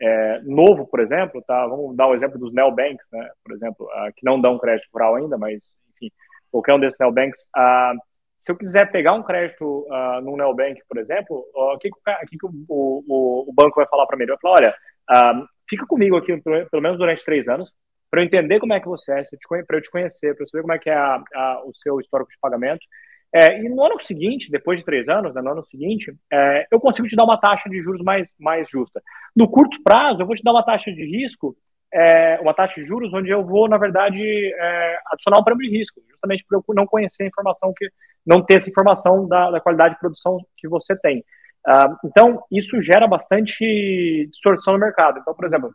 é, 0.00 0.40
novo, 0.42 0.86
por 0.86 1.00
exemplo, 1.00 1.42
tá? 1.46 1.66
Vamos 1.66 1.96
dar 1.96 2.06
o 2.08 2.14
exemplo 2.14 2.38
dos 2.38 2.52
neobanks, 2.52 3.06
né? 3.12 3.30
Por 3.44 3.54
exemplo, 3.54 3.86
uh, 3.86 4.12
que 4.14 4.24
não 4.24 4.40
dão 4.40 4.58
crédito 4.58 4.88
rural 4.92 5.16
ainda, 5.16 5.38
mas 5.38 5.74
enfim, 5.94 6.10
qualquer 6.50 6.74
um 6.74 6.80
desses 6.80 6.98
neobanks. 6.98 7.44
Uh, 7.56 7.98
se 8.40 8.52
eu 8.52 8.56
quiser 8.56 8.90
pegar 8.92 9.14
um 9.14 9.22
crédito 9.22 9.86
uh, 9.88 10.20
num 10.20 10.36
neobank, 10.36 10.78
por 10.86 10.98
exemplo, 10.98 11.46
o 11.54 11.78
que, 11.78 11.88
que, 12.28 12.38
que 12.38 12.46
o, 12.46 12.50
o, 12.68 13.50
o, 13.50 13.52
banco 13.54 13.76
vai 13.76 13.86
falar 13.86 14.06
para 14.06 14.18
mim? 14.18 14.24
Ele 14.24 14.32
vai 14.32 14.40
falar, 14.40 14.54
olha, 14.56 14.74
uh, 15.10 15.48
fica 15.68 15.86
comigo 15.86 16.16
aqui 16.16 16.36
pelo 16.42 16.82
menos 16.82 16.98
durante 16.98 17.24
três 17.24 17.48
anos, 17.48 17.72
para 18.10 18.20
eu 18.20 18.26
entender 18.26 18.60
como 18.60 18.74
é 18.74 18.80
que 18.80 18.86
você 18.86 19.12
é, 19.12 19.24
para 19.66 19.78
eu 19.78 19.80
te 19.80 19.90
conhecer, 19.90 20.34
para 20.34 20.44
eu 20.44 20.48
saber 20.48 20.62
como 20.62 20.74
é 20.74 20.78
que 20.78 20.90
é 20.90 20.94
a, 20.94 21.22
a, 21.34 21.62
o 21.64 21.72
seu 21.74 21.98
histórico 22.00 22.30
de 22.30 22.38
pagamento, 22.38 22.84
é, 23.34 23.60
e 23.60 23.68
no 23.68 23.84
ano 23.84 24.00
seguinte, 24.00 24.48
depois 24.48 24.78
de 24.78 24.84
três 24.84 25.08
anos, 25.08 25.34
né, 25.34 25.42
no 25.42 25.50
ano 25.50 25.64
seguinte, 25.64 26.14
é, 26.32 26.68
eu 26.70 26.78
consigo 26.78 27.08
te 27.08 27.16
dar 27.16 27.24
uma 27.24 27.36
taxa 27.36 27.68
de 27.68 27.80
juros 27.80 28.00
mais, 28.00 28.32
mais 28.38 28.70
justa. 28.70 29.02
No 29.34 29.50
curto 29.50 29.82
prazo, 29.82 30.22
eu 30.22 30.26
vou 30.26 30.36
te 30.36 30.44
dar 30.44 30.52
uma 30.52 30.62
taxa 30.62 30.92
de 30.92 31.04
risco, 31.04 31.56
é, 31.92 32.38
uma 32.40 32.54
taxa 32.54 32.80
de 32.80 32.86
juros 32.86 33.12
onde 33.12 33.30
eu 33.30 33.44
vou, 33.44 33.68
na 33.68 33.76
verdade, 33.76 34.22
é, 34.22 34.98
adicionar 35.12 35.40
um 35.40 35.42
prêmio 35.42 35.68
de 35.68 35.76
risco, 35.76 36.00
justamente 36.08 36.44
por 36.48 36.58
eu 36.58 36.74
não 36.76 36.86
conhecer 36.86 37.24
a 37.24 37.26
informação, 37.26 37.74
que 37.76 37.88
não 38.24 38.40
ter 38.40 38.54
essa 38.54 38.70
informação 38.70 39.26
da, 39.26 39.50
da 39.50 39.60
qualidade 39.60 39.94
de 39.94 40.00
produção 40.00 40.38
que 40.56 40.68
você 40.68 40.96
tem. 40.96 41.24
Uh, 41.66 41.96
então, 42.04 42.44
isso 42.52 42.80
gera 42.80 43.08
bastante 43.08 44.28
distorção 44.30 44.74
no 44.74 44.80
mercado. 44.80 45.18
Então, 45.18 45.34
por 45.34 45.44
exemplo, 45.44 45.74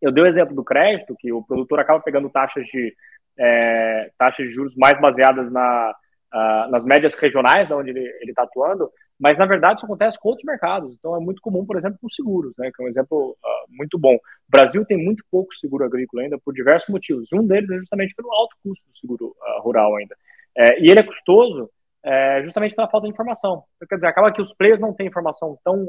eu 0.00 0.10
dei 0.10 0.24
o 0.24 0.26
exemplo 0.26 0.54
do 0.54 0.64
crédito, 0.64 1.14
que 1.16 1.32
o 1.32 1.44
produtor 1.44 1.78
acaba 1.78 2.00
pegando 2.00 2.28
taxas 2.28 2.64
de, 2.66 2.92
é, 3.38 4.10
taxas 4.18 4.48
de 4.48 4.52
juros 4.52 4.74
mais 4.76 5.00
baseadas 5.00 5.52
na 5.52 5.94
uh, 6.32 6.70
nas 6.70 6.84
médias 6.84 7.14
regionais, 7.14 7.70
onde 7.70 7.90
ele 7.90 8.12
está 8.28 8.42
atuando, 8.42 8.90
mas 9.18 9.38
na 9.38 9.46
verdade 9.46 9.76
isso 9.76 9.86
acontece 9.86 10.18
com 10.18 10.30
outros 10.30 10.44
mercados. 10.44 10.94
Então 10.94 11.16
é 11.16 11.20
muito 11.20 11.40
comum, 11.40 11.64
por 11.64 11.76
exemplo, 11.76 11.98
com 12.00 12.08
seguros, 12.08 12.52
né, 12.58 12.70
que 12.74 12.82
é 12.82 12.86
um 12.86 12.88
exemplo 12.88 13.30
uh, 13.30 13.66
muito 13.68 13.98
bom. 13.98 14.14
O 14.14 14.20
Brasil 14.50 14.84
tem 14.84 14.96
muito 14.96 15.24
pouco 15.30 15.54
seguro 15.54 15.84
agrícola 15.84 16.22
ainda 16.22 16.38
por 16.38 16.52
diversos 16.52 16.88
motivos. 16.88 17.28
Um 17.32 17.46
deles 17.46 17.70
é 17.70 17.78
justamente 17.78 18.14
pelo 18.14 18.32
alto 18.32 18.56
custo 18.62 18.84
do 18.88 18.98
seguro 18.98 19.26
uh, 19.26 19.62
rural 19.62 19.94
ainda. 19.96 20.16
É, 20.56 20.80
e 20.80 20.90
ele 20.90 21.00
é 21.00 21.02
custoso 21.02 21.70
é, 22.04 22.42
justamente 22.42 22.74
pela 22.74 22.88
falta 22.88 23.06
de 23.06 23.12
informação. 23.12 23.64
Então, 23.76 23.88
quer 23.88 23.94
dizer, 23.94 24.08
acaba 24.08 24.32
que 24.32 24.42
os 24.42 24.54
players 24.54 24.80
não 24.80 24.92
têm 24.92 25.06
informação 25.06 25.56
tão, 25.64 25.88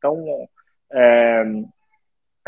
tão 0.00 0.48
é, 0.92 1.44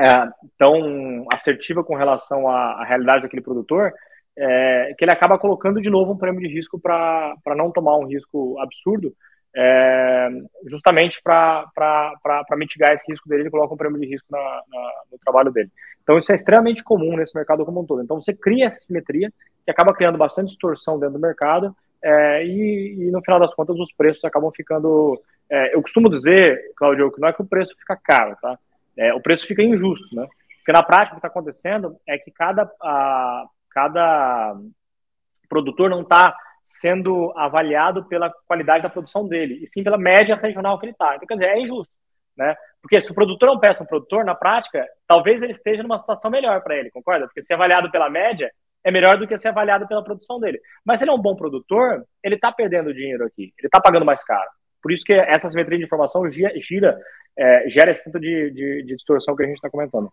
é, 0.00 0.28
tão 0.58 1.26
assertiva 1.32 1.84
com 1.84 1.94
relação 1.94 2.48
à, 2.48 2.82
à, 2.82 2.84
realidade 2.84 3.22
daquele 3.22 3.42
produtor, 3.42 3.92
é, 4.36 4.94
que 4.96 5.04
ele 5.04 5.12
acaba 5.12 5.38
colocando 5.38 5.80
de 5.80 5.90
novo 5.90 6.12
um 6.12 6.18
prêmio 6.18 6.40
de 6.40 6.48
risco 6.48 6.78
para 6.78 7.36
não 7.56 7.70
tomar 7.70 7.96
um 7.98 8.06
risco 8.06 8.58
absurdo, 8.60 9.14
é, 9.54 10.28
justamente 10.66 11.20
para 11.22 11.70
mitigar 12.56 12.92
esse 12.92 13.04
risco 13.08 13.28
dele, 13.28 13.42
ele 13.42 13.50
coloca 13.50 13.74
um 13.74 13.76
prêmio 13.76 14.00
de 14.00 14.06
risco 14.06 14.26
na, 14.30 14.38
na, 14.38 14.92
no 15.12 15.18
trabalho 15.18 15.52
dele. 15.52 15.70
Então, 16.02 16.18
isso 16.18 16.32
é 16.32 16.34
extremamente 16.34 16.82
comum 16.82 17.16
nesse 17.16 17.34
mercado 17.36 17.64
como 17.64 17.80
um 17.80 17.86
todo. 17.86 18.02
Então, 18.02 18.20
você 18.20 18.32
cria 18.32 18.66
essa 18.66 18.80
simetria, 18.80 19.30
que 19.64 19.70
acaba 19.70 19.94
criando 19.94 20.18
bastante 20.18 20.48
distorção 20.48 20.98
dentro 20.98 21.14
do 21.14 21.20
mercado, 21.20 21.76
é, 22.02 22.44
e, 22.44 22.94
e, 22.98 23.10
no 23.10 23.22
final 23.22 23.38
das 23.38 23.54
contas, 23.54 23.78
os 23.78 23.92
preços 23.92 24.24
acabam 24.24 24.50
ficando. 24.50 25.20
É, 25.48 25.76
eu 25.76 25.82
costumo 25.82 26.08
dizer, 26.08 26.72
Claudio, 26.76 27.12
que 27.12 27.20
não 27.20 27.28
é 27.28 27.32
que 27.32 27.42
o 27.42 27.46
preço 27.46 27.76
fica 27.78 27.96
caro, 28.02 28.36
tá? 28.40 28.58
É, 28.96 29.14
o 29.14 29.20
preço 29.20 29.46
fica 29.46 29.62
injusto, 29.62 30.14
né? 30.16 30.26
Porque 30.58 30.72
na 30.72 30.82
prática 30.82 31.12
o 31.12 31.20
que 31.20 31.26
está 31.26 31.28
acontecendo 31.28 31.96
é 32.08 32.18
que 32.18 32.30
cada, 32.30 32.68
a, 32.82 33.44
cada 33.72 34.56
produtor 35.48 35.90
não 35.90 36.02
está 36.02 36.34
sendo 36.66 37.32
avaliado 37.36 38.04
pela 38.06 38.32
qualidade 38.46 38.82
da 38.82 38.88
produção 38.88 39.28
dele, 39.28 39.60
e 39.62 39.68
sim 39.68 39.82
pela 39.84 39.98
média 39.98 40.36
regional 40.36 40.78
que 40.78 40.86
ele 40.86 40.92
está. 40.92 41.14
Então, 41.16 41.26
quer 41.26 41.34
dizer, 41.34 41.48
é 41.48 41.60
injusto. 41.60 41.92
Né? 42.36 42.54
Porque 42.80 43.00
se 43.00 43.10
o 43.10 43.14
produtor 43.14 43.48
não 43.48 43.58
peça 43.58 43.82
um 43.82 43.86
produtor, 43.86 44.24
na 44.24 44.34
prática, 44.34 44.86
talvez 45.06 45.42
ele 45.42 45.52
esteja 45.52 45.82
numa 45.82 45.98
situação 45.98 46.30
melhor 46.30 46.62
para 46.62 46.76
ele, 46.76 46.90
concorda? 46.90 47.26
Porque 47.26 47.42
ser 47.42 47.54
avaliado 47.54 47.90
pela 47.90 48.08
média 48.08 48.50
é 48.82 48.90
melhor 48.90 49.18
do 49.18 49.28
que 49.28 49.38
ser 49.38 49.48
avaliado 49.48 49.86
pela 49.86 50.02
produção 50.02 50.40
dele. 50.40 50.58
Mas 50.84 50.98
se 50.98 51.04
ele 51.04 51.10
é 51.10 51.14
um 51.14 51.20
bom 51.20 51.36
produtor, 51.36 52.04
ele 52.22 52.36
está 52.36 52.50
perdendo 52.50 52.94
dinheiro 52.94 53.24
aqui, 53.24 53.52
ele 53.58 53.68
está 53.68 53.80
pagando 53.80 54.06
mais 54.06 54.24
caro. 54.24 54.48
Por 54.82 54.90
isso 54.90 55.04
que 55.04 55.12
essa 55.12 55.48
simetria 55.48 55.78
de 55.78 55.84
informação 55.84 56.28
gira, 56.30 56.52
gira 56.60 56.98
é, 57.38 57.68
gera 57.68 57.90
esse 57.90 58.02
tanto 58.04 58.18
de, 58.18 58.50
de, 58.50 58.82
de 58.82 58.96
distorção 58.96 59.36
que 59.36 59.42
a 59.42 59.46
gente 59.46 59.56
está 59.56 59.70
comentando. 59.70 60.12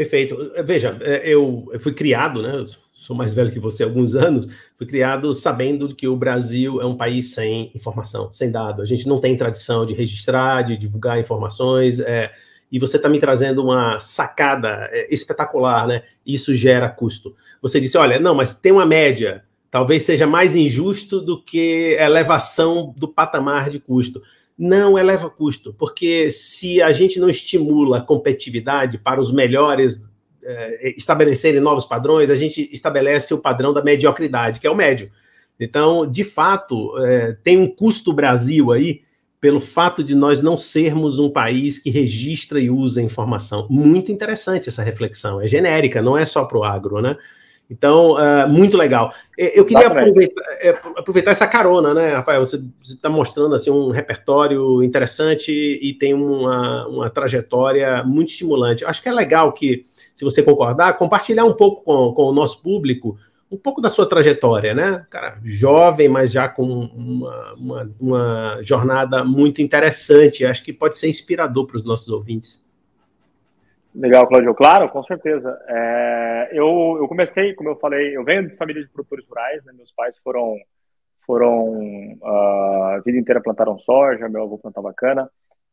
Perfeito. 0.00 0.50
Veja, 0.64 0.96
é, 1.02 1.28
eu 1.28 1.70
fui 1.78 1.92
criado, 1.92 2.40
né? 2.40 2.66
sou 2.94 3.14
mais 3.14 3.34
velho 3.34 3.52
que 3.52 3.60
você 3.60 3.82
há 3.82 3.86
alguns 3.86 4.16
anos, 4.16 4.48
fui 4.78 4.86
criado 4.86 5.34
sabendo 5.34 5.94
que 5.94 6.08
o 6.08 6.16
Brasil 6.16 6.80
é 6.80 6.86
um 6.86 6.96
país 6.96 7.34
sem 7.34 7.70
informação, 7.74 8.32
sem 8.32 8.50
dado. 8.50 8.80
A 8.80 8.86
gente 8.86 9.06
não 9.06 9.20
tem 9.20 9.36
tradição 9.36 9.84
de 9.84 9.92
registrar, 9.92 10.62
de 10.62 10.78
divulgar 10.78 11.20
informações. 11.20 12.00
É, 12.00 12.32
e 12.72 12.78
você 12.78 12.96
está 12.96 13.10
me 13.10 13.20
trazendo 13.20 13.62
uma 13.62 14.00
sacada 14.00 14.88
espetacular, 15.10 15.86
né? 15.86 16.02
Isso 16.24 16.54
gera 16.54 16.88
custo. 16.88 17.36
Você 17.60 17.78
disse, 17.78 17.98
olha, 17.98 18.18
não, 18.18 18.34
mas 18.34 18.54
tem 18.54 18.72
uma 18.72 18.86
média, 18.86 19.44
talvez 19.70 20.04
seja 20.04 20.26
mais 20.26 20.56
injusto 20.56 21.20
do 21.20 21.42
que 21.44 21.94
elevação 22.00 22.94
do 22.96 23.06
patamar 23.06 23.68
de 23.68 23.78
custo. 23.78 24.22
Não 24.60 24.98
eleva 24.98 25.30
custo, 25.30 25.74
porque 25.78 26.30
se 26.30 26.82
a 26.82 26.92
gente 26.92 27.18
não 27.18 27.30
estimula 27.30 27.96
a 27.96 28.02
competitividade 28.02 28.98
para 28.98 29.18
os 29.18 29.32
melhores 29.32 30.10
é, 30.42 30.94
estabelecerem 30.98 31.60
novos 31.60 31.86
padrões, 31.86 32.28
a 32.28 32.36
gente 32.36 32.68
estabelece 32.70 33.32
o 33.32 33.38
padrão 33.38 33.72
da 33.72 33.82
mediocridade, 33.82 34.60
que 34.60 34.66
é 34.66 34.70
o 34.70 34.76
médio. 34.76 35.10
Então, 35.58 36.06
de 36.06 36.24
fato, 36.24 36.96
é, 36.98 37.36
tem 37.42 37.58
um 37.58 37.66
custo 37.66 38.12
Brasil 38.12 38.70
aí 38.70 39.02
pelo 39.40 39.60
fato 39.60 40.04
de 40.04 40.14
nós 40.14 40.42
não 40.42 40.58
sermos 40.58 41.18
um 41.18 41.30
país 41.30 41.78
que 41.78 41.88
registra 41.88 42.60
e 42.60 42.68
usa 42.68 43.00
informação. 43.00 43.66
Muito 43.70 44.12
interessante 44.12 44.68
essa 44.68 44.82
reflexão. 44.82 45.40
É 45.40 45.48
genérica, 45.48 46.02
não 46.02 46.16
é 46.16 46.26
só 46.26 46.44
para 46.44 46.58
o 46.58 46.64
agro, 46.64 47.00
né? 47.00 47.16
Então, 47.70 48.14
uh, 48.14 48.48
muito 48.48 48.76
legal. 48.76 49.12
Eu 49.38 49.64
queria 49.64 49.86
aproveitar, 49.86 50.42
é, 50.60 50.70
aproveitar, 50.96 51.30
essa 51.30 51.46
carona, 51.46 51.94
né, 51.94 52.14
Rafael? 52.14 52.44
Você 52.44 52.60
está 52.82 53.08
mostrando 53.08 53.54
assim, 53.54 53.70
um 53.70 53.90
repertório 53.90 54.82
interessante 54.82 55.52
e 55.52 55.94
tem 55.94 56.12
uma, 56.12 56.88
uma 56.88 57.08
trajetória 57.08 58.02
muito 58.02 58.30
estimulante. 58.30 58.84
Acho 58.84 59.00
que 59.00 59.08
é 59.08 59.12
legal 59.12 59.52
que, 59.52 59.86
se 60.12 60.24
você 60.24 60.42
concordar, 60.42 60.98
compartilhar 60.98 61.44
um 61.44 61.52
pouco 61.52 61.84
com, 61.84 62.12
com 62.12 62.22
o 62.24 62.32
nosso 62.32 62.60
público 62.60 63.16
um 63.50 63.56
pouco 63.56 63.80
da 63.80 63.88
sua 63.88 64.06
trajetória, 64.06 64.72
né? 64.72 65.04
Cara, 65.10 65.40
jovem, 65.44 66.08
mas 66.08 66.30
já 66.30 66.48
com 66.48 66.62
uma, 66.64 67.54
uma, 67.54 67.94
uma 68.00 68.58
jornada 68.62 69.24
muito 69.24 69.60
interessante. 69.60 70.44
Acho 70.44 70.62
que 70.62 70.72
pode 70.72 70.96
ser 70.96 71.08
inspirador 71.08 71.66
para 71.66 71.76
os 71.76 71.84
nossos 71.84 72.08
ouvintes. 72.08 72.64
Legal, 73.94 74.26
Cláudio. 74.26 74.54
Claro, 74.54 74.88
com 74.88 75.02
certeza. 75.02 75.58
É, 75.68 76.50
eu, 76.52 76.96
eu 77.00 77.08
comecei, 77.08 77.54
como 77.54 77.70
eu 77.70 77.76
falei, 77.76 78.16
eu 78.16 78.24
venho 78.24 78.48
de 78.48 78.56
família 78.56 78.82
de 78.82 78.88
produtores 78.90 79.26
rurais, 79.26 79.64
né? 79.64 79.72
Meus 79.72 79.92
pais 79.92 80.16
foram, 80.18 80.56
foram 81.26 82.16
uh, 82.20 82.84
a 82.94 83.02
vida 83.04 83.18
inteira 83.18 83.40
plantaram 83.40 83.78
soja, 83.78 84.28
meu 84.28 84.42
avô 84.42 84.58
plantava 84.58 84.94
cana. 84.94 85.28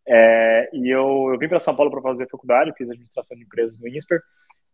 É, 0.07 0.69
e 0.73 0.89
eu, 0.89 1.29
eu 1.31 1.37
vim 1.37 1.49
para 1.49 1.59
São 1.59 1.75
Paulo 1.75 1.91
para 1.91 2.01
fazer 2.01 2.29
faculdade, 2.29 2.73
fiz 2.77 2.89
administração 2.89 3.37
de 3.37 3.43
empresas 3.43 3.77
no 3.77 3.87
INSPER. 3.87 4.21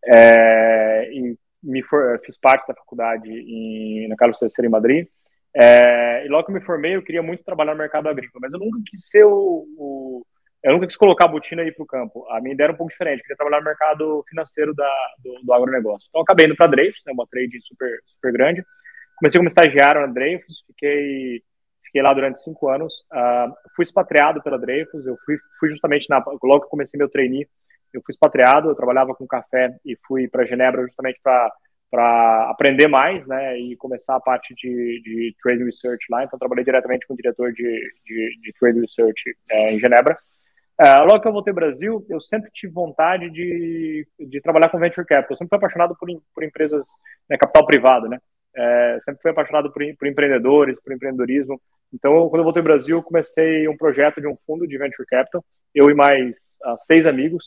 É, 0.06 1.10
e 1.12 1.38
me 1.62 1.82
for, 1.82 2.20
fiz 2.24 2.38
parte 2.38 2.68
da 2.68 2.76
faculdade 2.76 3.30
em, 3.30 4.08
na 4.08 4.16
Carlos 4.16 4.42
III 4.42 4.50
em 4.66 4.70
Madrid. 4.70 5.08
É, 5.56 6.26
e 6.26 6.30
logo 6.30 6.46
que 6.46 6.52
eu 6.52 6.56
me 6.56 6.62
formei, 6.62 6.96
eu 6.96 7.04
queria 7.04 7.22
muito 7.22 7.44
trabalhar 7.44 7.74
no 7.74 7.78
mercado 7.78 8.08
agrícola, 8.08 8.42
mas 8.42 8.54
eu 8.54 8.60
nunca 8.60 8.80
quis 8.86 9.08
ser 9.08 9.26
o, 9.26 9.66
o 9.78 10.26
eu 10.63 10.73
nunca 10.73 10.88
quis 10.88 10.95
colocar 10.95 11.26
a 11.26 11.28
botina 11.28 11.62
aí 11.62 11.71
para 11.71 11.84
o 11.84 11.88
campo. 11.88 12.26
A 12.30 12.39
minha 12.39 12.54
ideia 12.54 12.67
era 12.67 12.73
um 12.73 12.78
pouco 12.78 12.91
diferente, 12.91 13.19
eu 13.19 13.23
queria 13.23 13.36
trabalhar 13.36 13.60
no 13.60 13.65
mercado 13.65 14.23
financeiro 14.30 14.73
da, 14.73 14.89
do, 15.19 15.41
do 15.43 15.54
agronegócio. 15.54 16.08
Então, 16.10 16.21
acabei 16.21 16.45
indo 16.45 16.56
para 16.56 16.67
a 16.67 16.69
Dreyfus, 16.69 17.02
né, 17.06 17.12
uma 17.12 17.28
trade 17.28 17.60
super, 17.63 17.99
super 18.06 18.32
grande. 18.32 18.63
Comecei 19.17 19.38
como 19.39 19.47
estagiário 19.47 20.02
na 20.02 20.08
Dreyfus, 20.08 20.63
fiquei, 20.67 21.43
fiquei 21.84 22.02
lá 22.02 22.13
durante 22.13 22.39
cinco 22.39 22.69
anos. 22.69 23.06
Uh, 23.12 23.54
fui 23.76 23.84
expatriado 23.84 24.41
pela 24.41 24.58
Dreyfus, 24.58 25.06
eu 25.06 25.17
fui, 25.26 25.38
fui 25.60 25.69
justamente 25.69 26.10
na, 26.10 26.23
logo 26.41 26.62
que 26.62 26.69
comecei 26.69 26.97
meu 26.97 27.10
trainee, 27.10 27.47
eu 27.93 28.02
fui 28.02 28.12
expatriado, 28.12 28.69
eu 28.69 28.76
trabalhava 28.76 29.13
com 29.13 29.28
café 29.28 29.76
e 29.86 29.97
fui 30.08 30.30
para 30.30 30.45
Genebra 30.45 30.82
justamente 30.82 31.19
para 31.21 32.49
aprender 32.49 32.88
mais, 32.88 33.28
né, 33.28 33.60
e 33.60 33.76
começar 33.76 34.15
a 34.15 34.19
parte 34.19 34.56
de, 34.56 35.02
de 35.04 35.36
trade 35.43 35.63
research 35.63 36.06
lá. 36.10 36.23
Então, 36.23 36.39
trabalhei 36.39 36.63
diretamente 36.63 37.06
com 37.06 37.13
o 37.13 37.17
diretor 37.17 37.52
de, 37.52 37.93
de, 38.06 38.39
de 38.41 38.54
trade 38.60 38.80
research 38.80 39.36
é, 39.52 39.73
em 39.73 39.80
Genebra. 39.80 40.17
É, 40.80 40.98
logo 41.00 41.22
que 41.22 41.28
eu 41.28 41.32
voltei 41.32 41.52
ao 41.52 41.56
Brasil, 41.56 42.06
eu 42.10 42.20
sempre 42.20 42.50
tive 42.52 42.74
vontade 42.74 43.30
de, 43.30 44.08
de 44.20 44.42
trabalhar 44.42 44.70
com 44.70 44.80
venture 44.80 45.06
capital. 45.06 45.34
Eu 45.34 45.38
sempre 45.38 45.50
fui 45.50 45.58
apaixonado 45.58 45.96
por, 45.96 46.10
por 46.34 46.44
empresas, 46.44 46.88
né, 47.30 47.38
capital 47.38 47.66
privado, 47.66 48.10
né? 48.10 48.20
É, 48.56 48.98
sempre 49.06 49.22
fui 49.22 49.32
apaixonado 49.32 49.72
por, 49.72 49.84
por 49.98 50.08
empreendedores, 50.08 50.80
por 50.84 50.94
empreendedorismo. 50.94 51.62
Então, 51.94 52.28
quando 52.30 52.40
eu 52.40 52.44
voltei 52.44 52.62
ao 52.62 52.66
Brasil, 52.66 53.04
comecei 53.04 53.68
um 53.68 53.78
projeto 53.78 54.20
de 54.20 54.28
um 54.28 54.36
fundo 54.48 54.68
de 54.68 54.78
venture 54.78 55.06
capital, 55.08 55.44
eu 55.76 55.90
e 55.90 55.94
mais 55.94 56.36
uh, 56.66 56.78
seis 56.78 57.06
amigos. 57.06 57.46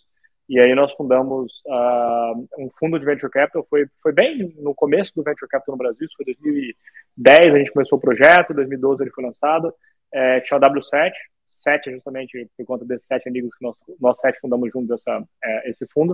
E 0.48 0.60
aí 0.60 0.74
nós 0.76 0.92
fundamos 0.92 1.52
uh, 1.66 2.46
um 2.58 2.70
fundo 2.78 2.98
de 2.98 3.04
venture 3.04 3.30
capital. 3.30 3.66
Foi, 3.68 3.86
foi 4.00 4.12
bem 4.12 4.54
no 4.58 4.72
começo 4.72 5.12
do 5.16 5.24
venture 5.24 5.48
capital 5.48 5.74
no 5.74 5.78
Brasil. 5.78 6.06
Isso 6.06 6.14
foi 6.16 6.26
2010 6.26 7.54
a 7.54 7.58
gente 7.58 7.72
começou 7.72 7.98
o 7.98 8.00
projeto. 8.00 8.54
2012 8.54 9.02
ele 9.02 9.10
foi 9.10 9.24
lançado. 9.24 9.74
É, 10.14 10.40
que 10.40 10.46
chama 10.46 10.68
W7. 10.68 11.10
7 11.66 11.90
justamente 11.90 12.48
por 12.56 12.66
conta 12.66 12.84
desses 12.84 13.06
sete 13.06 13.28
amigos 13.28 13.54
que 13.56 13.64
nós, 13.64 13.78
nós 14.00 14.18
sete 14.18 14.38
fundamos 14.40 14.70
juntos 14.72 14.90
essa, 14.90 15.22
é, 15.42 15.70
esse 15.70 15.86
fundo. 15.92 16.12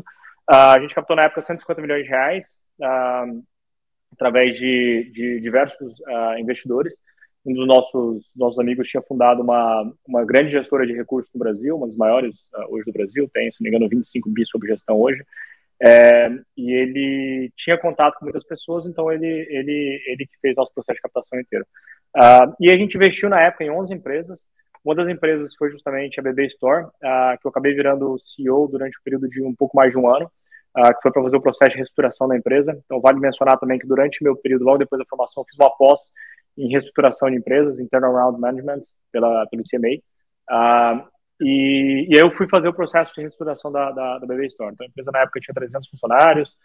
Uh, 0.51 0.75
a 0.75 0.81
gente 0.81 0.95
captou 0.95 1.15
na 1.15 1.23
época 1.23 1.43
150 1.43 1.81
milhões 1.81 2.05
de 2.05 2.09
reais 2.09 2.61
uh, 2.81 3.45
através 4.13 4.57
de, 4.57 5.11
de 5.13 5.41
diversos 5.41 5.95
investidores 6.39 6.95
um 7.45 7.53
dos 7.55 7.67
nossos, 7.67 8.31
nossos 8.37 8.59
amigos 8.59 8.89
tinha 8.89 9.03
fundado 9.03 9.43
uma, 9.43 9.93
uma 10.07 10.25
grande 10.25 10.53
gestora 10.53 10.87
de 10.87 10.93
recursos 10.93 11.33
no 11.35 11.41
Brasil, 11.41 11.77
uma 11.77 11.87
das 11.87 11.97
maiores 11.97 12.37
uh, 12.55 12.73
hoje 12.73 12.85
do 12.85 12.93
Brasil, 12.93 13.29
tem, 13.33 13.51
se 13.51 13.61
não 13.61 13.71
me 13.71 13.77
engano, 13.77 13.89
25 13.89 14.31
bi 14.31 14.47
sob 14.47 14.67
gestão 14.67 15.01
hoje. 15.01 15.25
É, 15.85 16.31
e 16.57 16.73
ele 16.73 17.53
tinha 17.57 17.77
contato 17.77 18.17
com 18.17 18.27
muitas 18.27 18.45
pessoas, 18.45 18.87
então 18.87 19.11
ele, 19.11 19.27
ele, 19.27 20.01
ele 20.07 20.27
que 20.27 20.39
fez 20.41 20.55
nosso 20.55 20.73
processo 20.73 20.95
de 20.95 21.03
captação 21.03 21.41
inteiro. 21.41 21.67
Uh, 22.17 22.55
e 22.61 22.71
a 22.71 22.77
gente 22.77 22.97
investiu 22.97 23.29
na 23.29 23.41
época 23.41 23.65
em 23.65 23.71
11 23.71 23.93
empresas. 23.93 24.47
Uma 24.85 24.95
das 24.95 25.09
empresas 25.09 25.55
foi 25.57 25.71
justamente 25.71 26.19
a 26.19 26.23
BB 26.23 26.47
Store, 26.47 26.87
uh, 26.87 27.39
que 27.41 27.47
eu 27.47 27.51
acabei 27.51 27.73
virando 27.75 28.19
CEO 28.19 28.67
durante 28.69 28.99
um 28.99 29.03
período 29.03 29.29
de 29.29 29.43
um 29.43 29.55
pouco 29.55 29.77
mais 29.77 29.93
de 29.93 29.99
um 29.99 30.09
ano, 30.09 30.27
uh, 30.77 30.95
que 30.95 31.03
foi 31.03 31.13
para 31.13 31.23
fazer 31.23 31.37
o 31.37 31.41
processo 31.41 31.71
de 31.71 31.77
reestruturação 31.77 32.27
da 32.27 32.37
empresa. 32.37 32.77
Então, 32.85 33.01
vale 33.01 33.21
mencionar 33.21 33.59
também 33.59 33.79
que 33.79 33.87
durante 33.87 34.23
meu 34.25 34.37
período, 34.37 34.65
logo 34.65 34.79
depois 34.79 34.99
da 34.99 35.07
formação, 35.09 35.45
fiz 35.45 35.57
uma 35.59 35.71
pós 35.77 36.01
em 36.59 36.69
reestruturação 36.69 37.31
de 37.31 37.37
empresas, 37.37 37.79
em 37.79 37.87
turnaround 37.87 38.41
management, 38.41 38.83
pela, 39.13 39.47
pelo 39.47 39.63
TMA. 39.63 39.99
Uh, 40.51 41.13
e, 41.41 42.09
e 42.11 42.19
eu 42.19 42.31
fui 42.33 42.49
fazer 42.49 42.69
o 42.69 42.75
processo 42.75 43.15
de 43.15 43.21
reestruturação 43.21 43.71
da, 43.71 43.91
da, 43.91 44.19
da 44.19 44.27
BB 44.27 44.47
Store. 44.47 44.73
Então, 44.73 44.87
a 44.87 44.89
empresa 44.89 45.11
na 45.13 45.21
época 45.21 45.41
tinha 45.41 45.55
300 45.55 45.89
funcionários, 45.89 46.57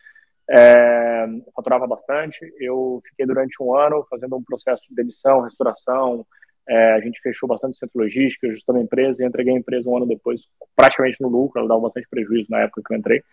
é, 0.49 1.27
faturava 1.55 1.87
bastante. 1.87 2.39
Eu 2.59 3.01
fiquei 3.09 3.25
durante 3.25 3.61
um 3.61 3.75
ano 3.75 4.05
fazendo 4.09 4.35
um 4.35 4.43
processo 4.43 4.83
de 4.89 4.95
demissão, 4.95 5.41
restauração. 5.41 6.25
É, 6.67 6.93
a 6.93 6.99
gente 6.99 7.21
fechou 7.21 7.47
bastante 7.47 7.77
centro 7.77 7.99
logístico, 7.99 8.45
ajustando 8.45 8.79
a 8.79 8.81
empresa 8.81 9.23
e 9.23 9.25
entreguei 9.25 9.53
a 9.53 9.57
empresa 9.57 9.89
um 9.89 9.95
ano 9.95 10.05
depois, 10.05 10.41
praticamente 10.75 11.21
no 11.21 11.29
lucro. 11.29 11.59
Ela 11.59 11.69
dava 11.69 11.81
bastante 11.81 12.07
prejuízo 12.09 12.47
na 12.49 12.61
época 12.61 12.81
que 12.85 12.93
eu 12.93 12.97
entrei. 12.97 13.23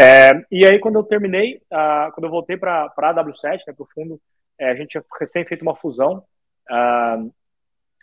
É, 0.00 0.32
e 0.50 0.66
aí, 0.66 0.78
quando 0.80 0.98
eu 0.98 1.04
terminei, 1.04 1.62
uh, 1.72 2.12
quando 2.12 2.24
eu 2.24 2.30
voltei 2.30 2.56
para 2.56 2.92
a 2.96 3.14
W7, 3.14 3.60
né, 3.66 3.72
para 3.72 3.82
o 3.82 3.88
fundo, 3.94 4.20
é, 4.58 4.70
a 4.70 4.74
gente 4.74 4.90
tinha 4.90 5.04
recém 5.18 5.44
feito 5.44 5.62
uma 5.62 5.76
fusão 5.76 6.24
uh, 6.70 7.32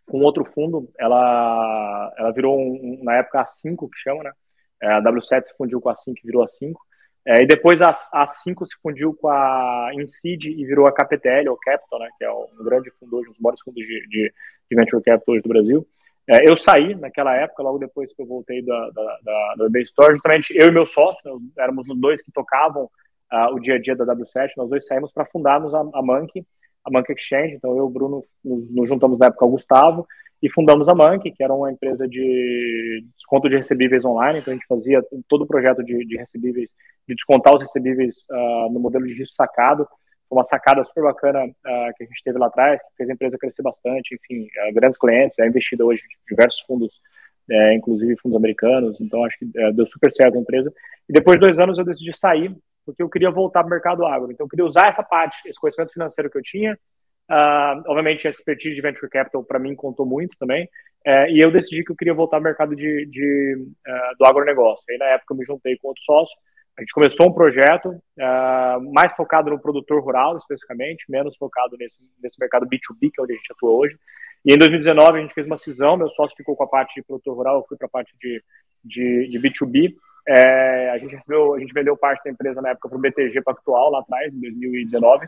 com 0.10 0.20
outro 0.20 0.46
fundo. 0.46 0.90
Ela, 0.98 2.14
ela 2.18 2.32
virou, 2.32 2.58
um, 2.60 3.00
na 3.04 3.18
época, 3.18 3.42
a 3.42 3.46
5, 3.46 3.90
que 3.90 4.00
chama, 4.00 4.24
né? 4.24 4.32
É, 4.82 4.94
a 4.94 5.02
W7 5.02 5.48
se 5.48 5.58
fundiu 5.58 5.80
com 5.80 5.90
a 5.90 5.96
5 5.96 6.18
e 6.18 6.26
virou 6.26 6.44
a 6.44 6.48
5. 6.48 6.82
É, 7.26 7.44
e 7.44 7.46
depois 7.46 7.82
a, 7.82 7.92
a 8.14 8.26
5 8.26 8.66
se 8.66 8.76
fundiu 8.82 9.14
com 9.14 9.30
a 9.30 9.92
Incid 9.94 10.46
e 10.46 10.66
virou 10.66 10.88
a 10.88 10.92
KPTL, 10.92 11.50
ou 11.50 11.58
Capital, 11.58 12.00
né? 12.00 12.10
Que 12.18 12.26
é 12.26 12.32
um 12.32 12.64
grande 12.64 12.92
fundo 13.00 13.18
hoje, 13.18 13.30
um 13.30 13.32
dos 13.34 13.42
maiores 13.42 13.62
fundos 13.62 13.86
de, 13.86 14.08
de, 14.08 14.34
de 14.70 14.76
Venture 14.76 15.04
Capital 15.04 15.34
hoje 15.34 15.44
do 15.44 15.50
Brasil. 15.50 15.88
É, 16.28 16.50
eu 16.50 16.56
saí 16.56 16.96
naquela 16.96 17.36
época, 17.36 17.64
logo 17.64 17.78
depois 17.78 18.14
que 18.14 18.22
eu 18.22 18.26
voltei 18.26 18.64
da, 18.64 18.90
da, 18.90 19.20
da, 19.24 19.56
da 19.58 19.70
Bay 19.70 19.82
Store, 19.84 20.14
justamente 20.14 20.54
eu 20.56 20.68
e 20.68 20.72
meu 20.72 20.86
sócio, 20.86 21.42
éramos 21.58 21.88
os 21.88 22.00
dois 22.00 22.22
que 22.22 22.32
tocavam 22.32 22.90
uh, 23.32 23.54
o 23.54 23.60
dia 23.60 23.76
a 23.76 23.80
dia 23.80 23.96
da 23.96 24.06
W7, 24.06 24.52
nós 24.58 24.70
dois 24.70 24.86
saímos 24.86 25.12
para 25.12 25.26
fundarmos 25.26 25.74
a, 25.74 25.80
a 25.80 26.02
Monkey, 26.02 26.46
a 26.86 26.92
Monkey 26.92 27.14
Exchange. 27.14 27.56
Então, 27.56 27.72
eu 27.72 27.78
e 27.78 27.82
o 27.82 27.90
Bruno 27.90 28.24
nos, 28.44 28.72
nos, 28.72 28.90
juntamos 28.90 29.20
na 29.20 29.28
época 29.28 29.46
ao 29.46 29.52
Gustavo 29.52 30.08
e 30.42 30.50
fundamos 30.50 30.90
a 30.90 30.96
Monkey, 30.96 31.32
que 31.32 31.44
era 31.44 31.54
uma 31.54 31.72
empresa 31.72 32.08
de 32.08 33.06
desconto 33.16 33.48
de 33.48 33.58
recebíveis 33.58 34.04
online. 34.04 34.40
Então, 34.40 34.52
a 34.52 34.56
gente 34.56 34.66
fazia 34.68 35.04
todo 35.28 35.44
o 35.44 35.48
projeto 35.48 35.84
de, 35.84 36.06
de 36.06 36.18
recebíveis, 36.18 36.72
de 37.08 37.16
descontar 37.16 37.54
os 37.54 37.62
recebíveis 37.62 38.26
uh, 38.30 38.72
no 38.72 38.80
modelo 38.80 39.06
de 39.06 39.14
risco 39.14 39.36
sacado. 39.36 39.86
Foi 40.28 40.38
uma 40.38 40.44
sacada 40.44 40.84
super 40.84 41.04
bacana 41.04 41.46
uh, 41.46 41.94
que 41.96 42.04
a 42.04 42.08
gente 42.08 42.24
teve 42.24 42.40
lá 42.40 42.48
atrás, 42.48 42.82
que 42.82 42.90
fez 42.98 43.10
a 43.10 43.14
empresa 43.14 43.38
crescer 43.38 43.62
bastante. 43.62 44.16
Enfim, 44.16 44.46
uh, 44.46 44.74
grandes 44.74 44.98
clientes, 44.98 45.38
é 45.40 45.48
investida 45.48 45.86
hoje 45.86 46.02
em 46.02 46.36
diversos 46.36 46.62
fundos 46.62 47.02
é, 47.50 47.74
inclusive 47.76 48.16
fundos 48.18 48.38
americanos, 48.38 49.02
então 49.02 49.26
acho 49.26 49.38
que 49.38 49.50
é, 49.56 49.74
deu 49.74 49.86
super 49.86 50.12
certo 50.12 50.38
a 50.38 50.40
empresa. 50.40 50.72
E 51.10 51.12
depois 51.12 51.38
de 51.38 51.46
dois 51.46 51.60
anos 51.60 51.78
eu 51.78 51.84
decidi 51.84 52.18
sair 52.18 52.56
porque 52.86 53.04
eu 53.04 53.10
queria 53.10 53.30
voltar 53.30 53.62
para 53.62 53.68
o 53.68 53.70
mercado 53.70 54.06
agro. 54.06 54.32
Então, 54.32 54.46
eu 54.46 54.50
queria 54.50 54.66
usar 54.66 54.88
essa 54.88 55.04
parte, 55.04 55.48
esse 55.48 55.60
conhecimento 55.60 55.94
financeiro 55.94 56.30
que 56.30 56.38
eu 56.38 56.42
tinha. 56.42 56.78
Uh, 57.30 57.82
obviamente, 57.88 58.28
a 58.28 58.32
expertise 58.32 58.76
de 58.76 58.82
venture 58.82 59.10
capital 59.10 59.44
para 59.44 59.60
mim 59.60 59.76
contou 59.76 60.06
muito 60.06 60.36
também. 60.38 60.66
Uh, 61.08 61.30
e 61.30 61.40
eu 61.40 61.52
decidi 61.52 61.84
que 61.84 61.92
eu 61.92 61.96
queria 61.96 62.14
voltar 62.14 62.38
ao 62.38 62.44
mercado 62.44 62.76
de, 62.76 63.06
de 63.06 63.56
uh, 63.88 64.18
do 64.18 64.26
agronegócio. 64.26 64.84
Aí, 64.90 64.98
na 64.98 65.06
época, 65.06 65.34
eu 65.34 65.38
me 65.38 65.46
juntei 65.46 65.78
com 65.78 65.88
outro 65.88 66.04
sócio. 66.04 66.36
A 66.78 66.82
gente 66.82 66.94
começou 66.94 67.28
um 67.28 67.34
projeto 67.34 68.02
ah, 68.20 68.80
mais 68.94 69.14
focado 69.14 69.50
no 69.50 69.60
produtor 69.60 70.02
rural, 70.02 70.38
especificamente, 70.38 71.04
menos 71.10 71.36
focado 71.38 71.76
nesse, 71.78 72.00
nesse 72.24 72.40
mercado 72.40 72.66
B2B, 72.66 73.12
que 73.14 73.20
é 73.20 73.24
onde 73.24 73.34
a 73.34 73.36
gente 73.36 73.52
atua 73.52 73.72
hoje. 73.72 73.98
E 74.46 74.54
em 74.54 74.58
2019 74.58 75.20
a 75.20 75.22
gente 75.22 75.34
fez 75.34 75.46
uma 75.46 75.58
cisão, 75.58 75.98
meu 75.98 76.10
sócio 76.10 76.36
ficou 76.36 76.56
com 76.56 76.64
a 76.64 76.68
parte 76.68 76.96
de 76.96 77.04
produtor 77.04 77.36
rural, 77.36 77.58
eu 77.58 77.66
fui 77.68 77.78
para 77.78 77.88
a 77.88 77.90
parte 77.90 78.14
de, 78.20 78.44
de, 78.84 79.28
de 79.30 79.40
B2B. 79.40 79.94
É, 80.28 80.90
a 80.92 80.98
gente 80.98 81.16
recebeu, 81.16 81.54
a 81.54 81.60
gente 81.60 81.74
vendeu 81.74 81.96
parte 81.98 82.24
da 82.24 82.32
empresa 82.32 82.62
na 82.62 82.70
época 82.70 82.90
para 82.90 82.98
o 82.98 83.02
BTG 83.02 83.42
Pactual, 83.42 83.92
lá 83.92 84.00
atrás, 84.00 84.34
em 84.34 84.40
2019. 84.40 85.28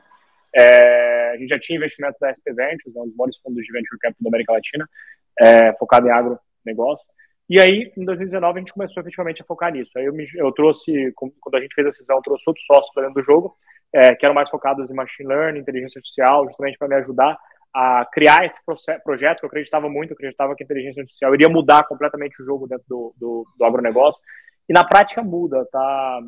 É, 0.56 1.32
a 1.32 1.38
gente 1.38 1.50
já 1.50 1.60
tinha 1.60 1.78
investimento 1.78 2.18
da 2.20 2.30
SP 2.34 2.54
Ventures, 2.54 2.94
né, 2.94 3.02
um 3.02 3.08
dos 3.08 3.16
maiores 3.16 3.38
fundos 3.38 3.64
de 3.64 3.72
venture 3.72 4.00
capital 4.00 4.24
da 4.24 4.30
América 4.30 4.54
Latina, 4.54 4.90
é, 5.42 5.74
focado 5.74 6.08
em 6.08 6.12
agronegócio. 6.12 7.06
E 7.50 7.60
aí, 7.60 7.92
em 7.98 8.06
2019, 8.06 8.58
a 8.58 8.62
gente 8.62 8.74
começou 8.74 9.02
efetivamente 9.02 9.42
a 9.42 9.46
focar 9.46 9.72
nisso. 9.72 9.92
Aí 9.98 10.06
eu, 10.06 10.14
me, 10.14 10.26
eu 10.36 10.52
trouxe, 10.52 11.12
quando 11.16 11.56
a 11.56 11.60
gente 11.60 11.76
fez 11.76 11.88
a 11.88 11.92
cisão, 11.92 12.18
eu 12.18 12.22
trouxe 12.22 12.44
outros 12.48 12.66
sócios 12.66 12.94
para 12.94 13.04
dentro 13.04 13.22
do 13.22 13.26
jogo, 13.26 13.56
é, 13.94 14.16
que 14.16 14.26
eram 14.26 14.34
mais 14.34 14.50
focados 14.50 14.90
em 14.90 14.94
machine 14.94 15.28
learning, 15.28 15.60
inteligência 15.60 16.00
artificial, 16.00 16.46
justamente 16.46 16.78
para 16.78 16.88
me 16.88 16.96
ajudar 16.96 17.38
a 17.74 18.06
criar 18.12 18.46
esse 18.46 18.60
projeto, 19.04 19.40
que 19.40 19.46
eu 19.46 19.48
acreditava 19.48 19.90
muito, 19.90 20.12
eu 20.12 20.16
acreditava 20.16 20.56
que 20.56 20.64
a 20.64 20.66
inteligência 20.66 21.02
artificial 21.02 21.34
iria 21.34 21.50
mudar 21.50 21.84
completamente 21.88 22.42
o 22.42 22.46
jogo 22.46 22.68
dentro 22.68 22.86
do, 22.88 23.14
do, 23.18 23.48
do 23.58 23.66
agronegócio. 23.66 24.22
E 24.70 24.74
na 24.74 24.84
prática 24.84 25.24
muda, 25.24 25.68
tá, 25.72 26.22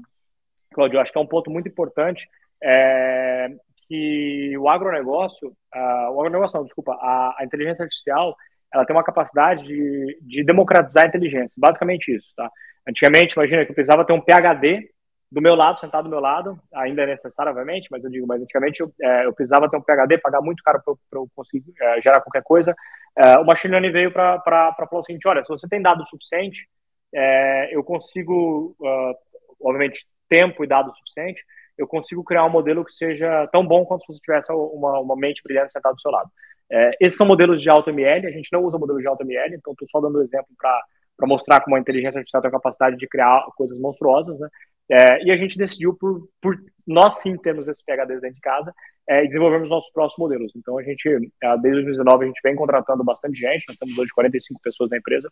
Claudio? 0.74 1.00
Acho 1.00 1.12
que 1.12 1.18
é 1.18 1.22
um 1.22 1.28
ponto 1.28 1.52
muito 1.52 1.70
importante 1.70 2.28
é, 2.62 3.50
que 3.88 4.58
o 4.58 4.70
agronegócio, 4.70 5.50
uh, 5.50 6.12
o 6.12 6.20
agronegócio 6.20 6.58
não, 6.58 6.66
desculpa, 6.66 6.94
a, 6.94 7.36
a, 7.40 7.46
inteligência 7.46 7.84
artificial, 7.84 8.36
ela 8.74 8.86
tem 8.86 8.96
uma 8.96 9.04
capacidade 9.04 9.64
de, 9.64 10.20
de 10.22 10.44
democratizar 10.44 11.06
a 11.06 11.08
inteligência, 11.08 11.54
basicamente 11.58 12.16
isso, 12.16 12.28
tá? 12.36 12.50
Antigamente, 12.88 13.34
imagina 13.34 13.66
que 13.66 13.72
eu 13.72 13.76
precisava 13.76 14.06
ter 14.06 14.14
um 14.14 14.22
PhD 14.22 14.90
do 15.32 15.42
meu 15.42 15.56
lado, 15.56 15.80
sentado 15.80 16.04
do 16.04 16.10
meu 16.10 16.20
lado, 16.20 16.60
ainda 16.74 17.02
é 17.02 17.08
necessário, 17.08 17.50
obviamente, 17.50 17.88
mas 17.92 18.04
eu 18.04 18.10
digo, 18.10 18.28
mas 18.28 18.42
antigamente 18.42 18.80
eu, 18.82 18.94
é, 19.02 19.26
eu 19.26 19.34
precisava 19.34 19.70
ter 19.70 19.78
um 19.78 19.82
PhD, 19.82 20.18
pagar 20.20 20.42
muito 20.42 20.64
caro 20.64 20.82
para 20.84 21.20
eu 21.20 21.28
conseguir 21.36 21.74
é, 21.82 22.02
gerar 22.02 22.22
qualquer 22.22 22.44
coisa. 22.44 22.76
É, 23.18 23.38
o 23.40 23.46
Machine 23.46 23.72
Learning 23.72 23.92
veio 23.92 24.12
para 24.12 24.42
falar 24.44 25.02
o 25.02 25.04
seguinte, 25.04 25.28
olha, 25.28 25.44
se 25.44 25.50
você 25.50 25.68
tem 25.68 25.82
dado 25.82 26.06
suficiente, 26.06 26.68
é, 27.14 27.76
eu 27.76 27.84
consigo, 27.84 28.76
uh, 28.80 29.16
obviamente, 29.62 30.06
tempo 30.30 30.64
e 30.64 30.68
dado 30.68 30.94
suficiente, 30.96 31.44
eu 31.78 31.88
consigo 31.88 32.24
criar 32.24 32.46
um 32.46 32.50
modelo 32.50 32.86
que 32.86 32.94
seja 32.94 33.48
tão 33.52 33.66
bom 33.66 33.86
quanto 33.86 34.06
se 34.06 34.14
você 34.14 34.20
tivesse 34.20 34.52
uma, 34.52 35.00
uma 35.00 35.16
mente 35.16 35.42
brilhante 35.44 35.74
sentada 35.74 35.96
do 35.96 36.02
seu 36.02 36.12
lado. 36.12 36.30
É, 36.72 36.92
esses 37.00 37.18
são 37.18 37.28
modelos 37.28 37.62
de 37.62 37.70
alto 37.70 37.90
ML, 37.90 38.28
a 38.28 38.32
gente 38.32 38.52
não 38.52 38.64
usa 38.64 38.78
modelos 38.78 39.02
de 39.02 39.08
alto 39.08 39.24
ML, 39.24 39.56
então 39.56 39.74
estou 39.74 39.88
só 39.90 40.00
dando 40.00 40.20
um 40.20 40.24
exemplo 40.24 40.50
para 40.58 41.28
mostrar 41.28 41.62
como 41.62 41.76
a 41.76 41.80
inteligência 41.80 42.18
artificial 42.18 42.42
tem 42.42 42.50
a 42.50 42.54
capacidade 42.54 42.98
de 42.98 43.08
criar 43.08 43.46
coisas 43.56 43.78
monstruosas, 43.80 44.40
né? 44.40 44.50
É, 44.90 45.24
e 45.24 45.32
a 45.32 45.38
gente 45.38 45.58
decidiu, 45.58 45.96
por, 45.96 46.30
por 46.40 46.56
nós 46.86 47.20
sim 47.20 47.36
termos 47.38 47.68
esses 47.68 47.84
PHDs 47.84 48.22
dentro 48.22 48.36
de 48.36 48.42
casa, 48.42 48.74
é, 49.08 49.26
desenvolvermos 49.26 49.70
nossos 49.70 49.92
próximos 49.92 50.30
modelos. 50.30 50.52
Então, 50.56 50.78
a 50.78 50.84
gente, 50.84 51.08
é, 51.10 51.58
desde 51.58 51.84
2019, 51.84 52.24
a 52.24 52.28
gente 52.28 52.42
vem 52.44 52.56
contratando 52.56 53.04
bastante 53.04 53.40
gente, 53.40 53.66
nós 53.68 53.78
temos 53.78 53.98
hoje 53.98 54.12
45 54.14 54.62
pessoas 54.62 54.90
na 54.90 54.98
empresa, 54.98 55.30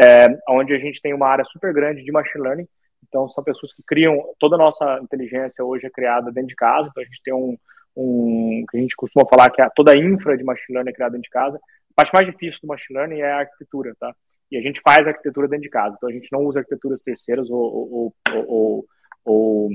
é, 0.00 0.26
onde 0.48 0.72
a 0.72 0.78
gente 0.78 1.00
tem 1.00 1.12
uma 1.12 1.28
área 1.28 1.44
super 1.44 1.72
grande 1.72 2.04
de 2.04 2.12
machine 2.12 2.44
learning. 2.44 2.68
Então, 3.06 3.28
são 3.28 3.42
pessoas 3.44 3.72
que 3.72 3.82
criam, 3.86 4.22
toda 4.38 4.56
a 4.56 4.58
nossa 4.58 5.00
inteligência 5.02 5.64
hoje 5.64 5.86
é 5.86 5.90
criada 5.90 6.30
dentro 6.30 6.48
de 6.48 6.54
casa, 6.54 6.88
então 6.88 7.02
a 7.02 7.06
gente 7.06 7.22
tem 7.22 7.34
um, 7.34 7.56
um 7.96 8.64
que 8.70 8.76
a 8.76 8.80
gente 8.80 8.96
costuma 8.96 9.26
falar 9.26 9.50
que 9.50 9.60
a, 9.60 9.68
toda 9.70 9.92
a 9.92 9.98
infra 9.98 10.36
de 10.36 10.44
machine 10.44 10.76
learning 10.76 10.90
é 10.90 10.94
criada 10.94 11.12
dentro 11.12 11.24
de 11.24 11.30
casa. 11.30 11.56
A 11.56 11.94
parte 11.94 12.12
mais 12.14 12.26
difícil 12.26 12.60
do 12.62 12.68
machine 12.68 12.98
learning 12.98 13.20
é 13.20 13.32
a 13.32 13.38
arquitetura, 13.40 13.94
tá? 13.98 14.14
E 14.50 14.56
a 14.56 14.60
gente 14.60 14.80
faz 14.82 15.06
a 15.06 15.10
arquitetura 15.10 15.48
dentro 15.48 15.64
de 15.64 15.70
casa. 15.70 15.94
Então 15.96 16.08
a 16.08 16.12
gente 16.12 16.28
não 16.32 16.40
usa 16.44 16.60
arquiteturas 16.60 17.02
terceiras 17.02 17.50
ou, 17.50 17.60
ou, 17.60 18.14
ou, 18.46 18.86
ou, 19.24 19.70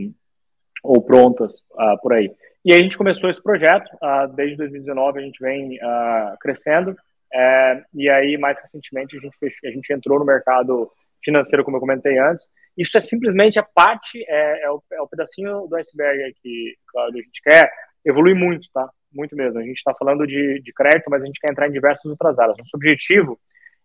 ou 0.83 1.01
prontas 1.01 1.59
uh, 1.73 1.99
por 2.01 2.13
aí. 2.13 2.31
E 2.65 2.73
aí 2.73 2.79
a 2.79 2.83
gente 2.83 2.97
começou 2.97 3.29
esse 3.29 3.41
projeto, 3.41 3.87
uh, 3.95 4.27
desde 4.35 4.57
2019 4.57 5.19
a 5.19 5.21
gente 5.21 5.39
vem 5.39 5.77
uh, 5.77 6.37
crescendo, 6.39 6.95
é, 7.33 7.83
e 7.93 8.09
aí 8.09 8.37
mais 8.37 8.59
recentemente 8.59 9.17
a 9.17 9.19
gente, 9.19 9.35
a 9.65 9.71
gente 9.71 9.93
entrou 9.93 10.19
no 10.19 10.25
mercado 10.25 10.91
financeiro, 11.23 11.63
como 11.63 11.77
eu 11.77 11.81
comentei 11.81 12.17
antes. 12.17 12.49
Isso 12.77 12.97
é 12.97 13.01
simplesmente 13.01 13.57
a 13.59 13.63
parte, 13.63 14.23
é, 14.27 14.65
é, 14.65 14.71
o, 14.71 14.81
é 14.93 15.01
o 15.01 15.07
pedacinho 15.07 15.67
do 15.67 15.75
iceberg 15.75 16.33
que, 16.41 16.75
a 16.95 17.11
gente 17.11 17.41
quer 17.43 17.71
evoluir 18.05 18.35
muito, 18.35 18.67
tá? 18.73 18.87
Muito 19.11 19.35
mesmo. 19.35 19.59
A 19.59 19.63
gente 19.63 19.77
está 19.77 19.93
falando 19.93 20.27
de, 20.27 20.61
de 20.61 20.73
crédito, 20.73 21.09
mas 21.09 21.23
a 21.23 21.25
gente 21.25 21.39
quer 21.39 21.51
entrar 21.51 21.67
em 21.67 21.71
diversas 21.71 22.05
outras 22.05 22.37
áreas. 22.37 22.57
Nosso 22.57 22.75
objetivo 22.75 23.39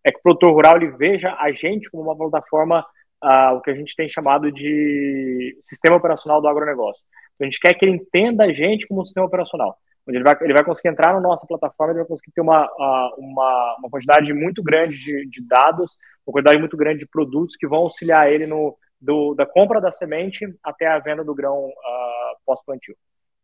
é 0.05 0.11
que 0.11 0.19
o 0.19 0.23
produtor 0.23 0.53
rural 0.53 0.77
ele 0.77 0.91
veja 0.91 1.35
a 1.39 1.51
gente 1.53 1.91
como 1.91 2.03
uma 2.03 2.17
plataforma, 2.17 2.85
uh, 3.25 3.55
o 3.55 3.61
que 3.61 3.71
a 3.71 3.75
gente 3.75 3.97
tem 3.97 4.09
chamado 4.09 4.51
de 4.51 5.57
sistema 5.63 5.97
operacional 5.97 6.41
do 6.41 6.49
agronegócio. 6.49 7.03
Então, 7.35 7.47
a 7.47 7.51
gente 7.51 7.61
quer 7.61 7.75
que 7.75 7.85
ele 7.85 7.97
entenda 7.97 8.45
a 8.45 8.53
gente 8.53 8.87
como 8.87 9.01
um 9.01 9.05
sistema 9.05 9.27
operacional, 9.27 9.77
onde 10.07 10.19
ele 10.19 10.25
vai, 10.25 10.37
ele 10.43 10.53
vai 10.53 10.65
conseguir 10.65 10.89
entrar 10.89 11.13
na 11.15 11.21
nossa 11.21 11.47
plataforma, 11.47 11.93
ele 11.93 12.01
vai 12.01 12.09
conseguir 12.09 12.33
ter 12.33 12.41
uma, 12.41 12.67
uh, 12.67 13.15
uma, 13.19 13.77
uma, 13.79 13.91
quantidade 13.91 14.33
muito 14.33 14.63
grande 14.63 14.99
de, 14.99 15.29
de, 15.31 15.47
dados, 15.47 15.97
uma 16.27 16.33
quantidade 16.33 16.59
muito 16.59 16.77
grande 16.77 17.01
de 17.01 17.07
produtos 17.07 17.57
que 17.57 17.67
vão 17.67 17.81
auxiliar 17.81 18.31
ele 18.31 18.47
no, 18.47 18.77
do, 19.03 19.35
da 19.35 19.45
compra 19.45 19.81
da 19.81 19.93
semente 19.93 20.47
até 20.63 20.87
a 20.87 21.01
venda 21.01 21.25
do 21.25 21.35
grão 21.35 21.67
uh, 21.67 22.37
pós-plantio, 22.47 22.95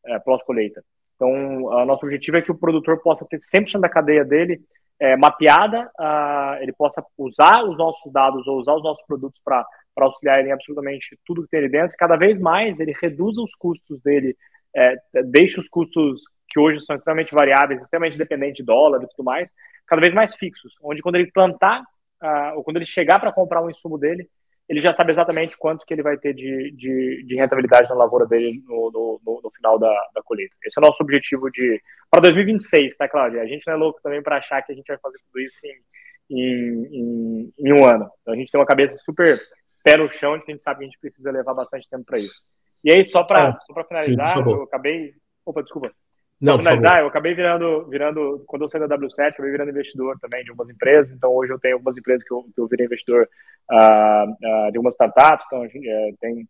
é, 0.07 0.19
pós-colheita. 0.21 0.83
Então, 1.17 1.65
uh, 1.65 1.85
nosso 1.85 2.07
objetivo 2.07 2.37
é 2.37 2.43
que 2.43 2.53
o 2.53 2.59
produtor 2.59 3.03
possa 3.03 3.27
ter 3.29 3.39
100% 3.39 3.81
da 3.81 3.89
cadeia 3.89 4.25
dele 4.25 4.61
é, 5.01 5.17
mapeada, 5.17 5.91
uh, 5.99 6.63
ele 6.63 6.73
possa 6.73 7.05
usar 7.17 7.65
os 7.65 7.77
nossos 7.77 8.13
dados 8.13 8.47
ou 8.47 8.59
usar 8.59 8.75
os 8.75 8.83
nossos 8.83 9.05
produtos 9.05 9.41
para 9.45 9.67
auxiliar 9.97 10.39
ele 10.39 10.49
em 10.49 10.53
absolutamente 10.53 11.19
tudo 11.27 11.43
que 11.43 11.49
tem 11.49 11.61
ali 11.61 11.69
dentro. 11.69 11.97
Cada 11.99 12.17
vez 12.17 12.41
mais 12.41 12.79
ele 12.79 12.95
reduza 13.01 13.43
os 13.43 13.55
custos 13.57 14.01
dele, 14.03 14.37
é, 14.75 14.95
deixa 15.25 15.61
os 15.61 15.69
custos 15.69 16.23
que 16.49 16.59
hoje 16.59 16.81
são 16.85 16.97
extremamente 16.97 17.35
variáveis, 17.35 17.83
extremamente 17.83 18.17
dependentes 18.17 18.57
de 18.57 18.65
dólar 18.65 19.03
e 19.03 19.09
tudo 19.09 19.25
mais, 19.25 19.53
cada 19.87 20.01
vez 20.01 20.15
mais 20.15 20.35
fixos, 20.35 20.73
onde 20.83 21.03
quando 21.03 21.17
ele 21.17 21.31
plantar, 21.31 21.83
uh, 22.23 22.57
ou 22.57 22.65
quando 22.65 22.77
ele 22.77 22.87
chegar 22.87 23.21
para 23.21 23.33
comprar 23.33 23.63
um 23.63 23.71
insumo 23.71 23.99
dele, 23.99 24.29
ele 24.69 24.83
já 24.83 24.93
sabe 24.93 25.13
exatamente 25.13 25.57
quanto 25.57 25.87
que 25.87 25.95
ele 25.95 26.03
vai 26.03 26.19
ter 26.19 26.35
de, 26.35 26.71
de, 26.73 27.25
de 27.27 27.37
rentabilidade 27.37 27.89
na 27.89 27.95
lavoura 27.95 28.27
dele 28.27 28.63
no, 28.67 29.21
no, 29.25 29.41
no 29.43 29.51
final 29.51 29.79
da, 29.79 29.93
da, 30.15 30.23
colheita. 30.23 30.55
Esse 30.63 30.79
é 30.79 30.83
o 30.83 30.87
nosso 30.87 31.03
objetivo 31.03 31.51
de 31.51 31.81
para 32.11 32.21
2026, 32.23 32.97
tá, 32.97 33.09
Cláudia? 33.09 33.41
A 33.41 33.47
gente 33.47 33.67
não 33.67 33.75
é 33.75 33.77
louco 33.77 34.01
também 34.03 34.23
para 34.23 34.37
achar 34.37 34.63
que 34.63 34.73
a 34.73 34.75
gente 34.75 34.87
vai 34.87 34.99
fazer 34.99 35.19
tudo 35.19 35.41
isso 35.41 35.59
em, 35.65 35.81
em, 36.31 37.53
em, 37.59 37.73
um 37.73 37.87
ano. 37.87 38.11
Então 38.21 38.35
a 38.35 38.37
gente 38.37 38.51
tem 38.51 38.61
uma 38.61 38.67
cabeça 38.67 38.95
super 38.97 39.41
pé 39.83 39.97
no 39.97 40.11
chão, 40.11 40.37
de 40.37 40.45
que 40.45 40.51
a 40.51 40.55
gente 40.55 40.63
sabe 40.63 40.81
que 40.81 40.85
a 40.85 40.89
gente 40.89 41.01
precisa 41.01 41.31
levar 41.31 41.55
bastante 41.55 41.89
tempo 41.89 42.05
para 42.05 42.19
isso. 42.19 42.43
E 42.85 42.95
aí, 42.95 43.05
só 43.05 43.25
para 43.25 43.49
ah, 43.49 43.59
só 43.61 43.85
finalizar, 43.85 44.37
sim, 44.37 44.51
eu 44.51 44.63
acabei. 44.63 45.15
Opa, 45.45 45.63
desculpa. 45.63 45.91
Só 46.39 46.53
Não, 46.53 46.59
finalizar, 46.59 47.01
eu 47.01 47.09
acabei 47.09 47.35
virando, 47.35 47.85
virando, 47.89 48.45
quando 48.47 48.63
eu 48.63 48.71
saí 48.71 48.81
da 48.81 48.97
W7, 48.97 49.31
acabei 49.31 49.51
virando 49.51 49.71
investidor 49.71 50.17
também 50.21 50.45
de 50.45 50.51
algumas 50.51 50.71
empresas, 50.71 51.11
então 51.11 51.33
hoje 51.33 51.53
eu 51.53 51.59
tenho 51.59 51.75
algumas 51.75 51.97
empresas 51.97 52.23
que 52.23 52.33
eu, 52.33 52.45
que 52.55 52.61
eu 52.61 52.69
virei 52.69 52.87
investidor 52.87 53.29
uh, 53.69 54.25
uh, 54.31 54.71
de 54.71 54.77
algumas 54.77 54.95
startups, 54.95 55.45
então 55.47 55.65
uh, 55.65 56.17
tem, 56.21 56.49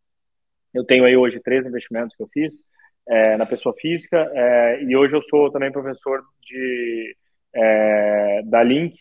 eu 0.74 0.85
tenho 0.85 1.07
aí 1.07 1.16
hoje 1.16 1.40
três 1.40 1.64
investimentos 1.64 2.14
que 2.14 2.22
eu 2.22 2.29
fiz 2.29 2.66
é, 3.09 3.38
na 3.38 3.46
pessoa 3.46 3.74
física, 3.81 4.31
é, 4.35 4.83
e 4.83 4.94
hoje 4.94 5.16
eu 5.16 5.22
sou 5.22 5.51
também 5.51 5.72
professor 5.72 6.22
de, 6.42 7.16
da 8.44 8.62
Link 8.62 8.94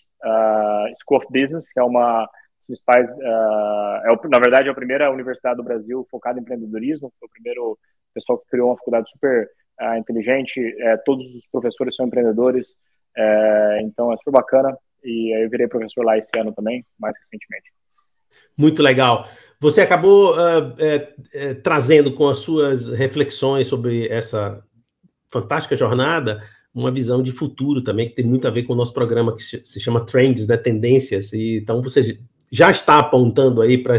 School 1.04 1.17
of 1.17 1.28
Business, 1.30 1.69
que 1.73 1.82
é 1.82 1.84
uma 1.84 2.21
das 2.21 2.65
principais, 2.65 3.12
é, 3.12 4.30
na 4.30 4.39
verdade 4.39 4.69
é 4.69 4.71
a 4.71 4.76
primeira 4.76 5.12
universidade 5.12 5.58
do 5.58 5.65
Brasil 5.65 6.08
focada 6.10 6.39
em 6.39 6.41
empreendedorismo, 6.43 7.12
foi 7.19 7.28
o 7.28 7.32
primeiro 7.32 7.78
pessoal 8.13 8.39
que 8.39 8.47
criou 8.47 8.69
uma 8.69 8.78
faculdade 8.78 9.10
super 9.10 9.50
é, 9.79 9.97
inteligente, 9.97 10.59
todos 11.05 11.25
os 11.35 11.47
professores 11.51 11.95
são 11.95 12.07
empreendedores, 12.07 12.75
é, 13.15 13.79
então 13.83 14.11
é 14.11 14.17
super 14.17 14.31
bacana. 14.31 14.77
E 15.03 15.43
eu 15.43 15.49
virei 15.49 15.67
professor 15.67 16.03
lá 16.03 16.17
esse 16.17 16.37
ano 16.37 16.51
também, 16.51 16.85
mais 16.99 17.15
recentemente. 17.17 17.71
Muito 18.57 18.81
legal. 18.81 19.27
Você 19.59 19.81
acabou 19.81 20.33
uh, 20.33 21.55
trazendo 21.63 22.13
com 22.13 22.27
as 22.27 22.39
suas 22.39 22.89
reflexões 22.89 23.67
sobre 23.67 24.07
essa 24.09 24.61
fantástica 25.31 25.75
jornada 25.75 26.41
uma 26.73 26.91
visão 26.91 27.23
de 27.23 27.31
futuro 27.31 27.81
também, 27.81 28.07
que 28.07 28.15
tem 28.15 28.25
muito 28.25 28.47
a 28.47 28.51
ver 28.51 28.63
com 28.63 28.73
o 28.73 28.75
nosso 28.75 28.93
programa 28.93 29.35
que 29.35 29.41
se 29.41 29.79
chama 29.79 30.05
Trends, 30.05 30.47
né, 30.47 30.57
Tendências. 30.57 31.33
E, 31.33 31.57
então, 31.57 31.81
você 31.81 32.19
já 32.51 32.69
está 32.69 32.99
apontando 32.99 33.61
aí 33.61 33.79
para 33.79 33.97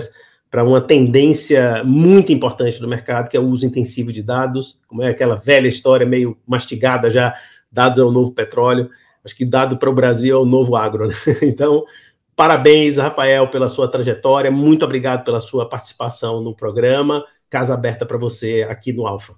para 0.51 0.65
uma 0.65 0.81
tendência 0.81 1.83
muito 1.85 2.33
importante 2.33 2.81
do 2.81 2.89
mercado, 2.89 3.29
que 3.29 3.37
é 3.37 3.41
o 3.41 3.47
uso 3.47 3.67
intensivo 3.67 4.13
de 4.13 4.23
dados, 4.23 4.81
como 4.87 5.03
é 5.03 5.09
aquela 5.09 5.37
velha 5.37 5.69
história 5.69 6.07
meio 6.07 6.37
mastigada 6.47 7.11
já, 7.11 7.35
dados 7.71 7.99
é 7.99 8.03
o 8.03 8.11
novo 8.11 8.33
petróleo, 8.33 8.91
acho 9.25 9.37
que 9.37 9.45
dado 9.45 9.77
para 9.77 9.91
o 9.91 9.95
Brasil 9.95 10.37
é 10.37 10.41
o 10.41 10.47
novo 10.47 10.77
agro. 10.77 11.09
Né? 11.09 11.15
Então, 11.43 11.85
parabéns, 12.35 12.97
Rafael, 12.97 13.49
pela 13.49 13.69
sua 13.69 13.89
trajetória, 13.89 14.51
muito 14.51 14.85
obrigado 14.85 15.25
pela 15.25 15.41
sua 15.41 15.69
participação 15.69 16.41
no 16.41 16.55
programa, 16.55 17.25
casa 17.51 17.75
aberta 17.75 18.07
para 18.07 18.17
você 18.17 18.67
aqui 18.69 18.93
no 18.93 19.07
Alfa. 19.07 19.35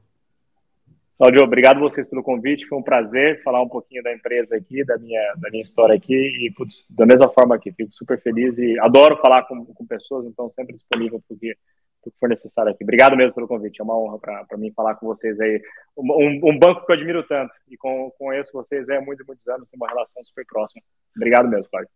Claudio, 1.21 1.43
obrigado 1.43 1.81
vocês 1.81 2.09
pelo 2.09 2.23
convite. 2.23 2.67
Foi 2.67 2.79
um 2.79 2.83
prazer 2.83 3.43
falar 3.43 3.61
um 3.61 3.69
pouquinho 3.69 4.03
da 4.03 4.11
empresa 4.11 4.57
aqui, 4.57 4.83
da 4.83 4.97
minha, 4.97 5.35
da 5.37 5.51
minha 5.51 5.61
história 5.61 5.95
aqui. 5.95 6.15
E, 6.15 6.51
putz, 6.51 6.83
da 6.89 7.05
mesma 7.05 7.29
forma 7.29 7.55
aqui, 7.55 7.71
fico 7.73 7.93
super 7.93 8.19
feliz 8.23 8.57
e 8.57 8.79
adoro 8.79 9.19
falar 9.19 9.43
com, 9.43 9.67
com 9.67 9.87
pessoas, 9.87 10.25
então 10.25 10.51
sempre 10.51 10.75
disponível 10.75 11.23
porque 11.29 11.55
tudo 12.03 12.15
que 12.15 12.19
for 12.19 12.29
necessário 12.31 12.73
aqui. 12.73 12.83
Obrigado 12.83 13.19
mesmo 13.19 13.35
pelo 13.35 13.47
convite, 13.47 13.83
é 13.83 13.85
uma 13.85 13.99
honra 13.99 14.19
para 14.19 14.57
mim 14.57 14.73
falar 14.73 14.95
com 14.95 15.09
vocês 15.09 15.39
aí. 15.39 15.61
Um, 15.95 16.41
um, 16.43 16.59
banco 16.59 16.87
que 16.87 16.91
eu 16.91 16.97
admiro 16.97 17.23
tanto 17.25 17.53
e 17.69 17.77
com, 17.77 18.11
conheço 18.19 18.51
vocês 18.55 18.89
há 18.89 18.99
muitos, 19.03 19.27
muitos 19.27 19.47
anos, 19.47 19.69
tem 19.69 19.77
uma 19.77 19.89
relação 19.89 20.25
super 20.25 20.47
próxima. 20.47 20.81
Obrigado 21.15 21.51
mesmo, 21.51 21.69
Cláudio. 21.69 21.91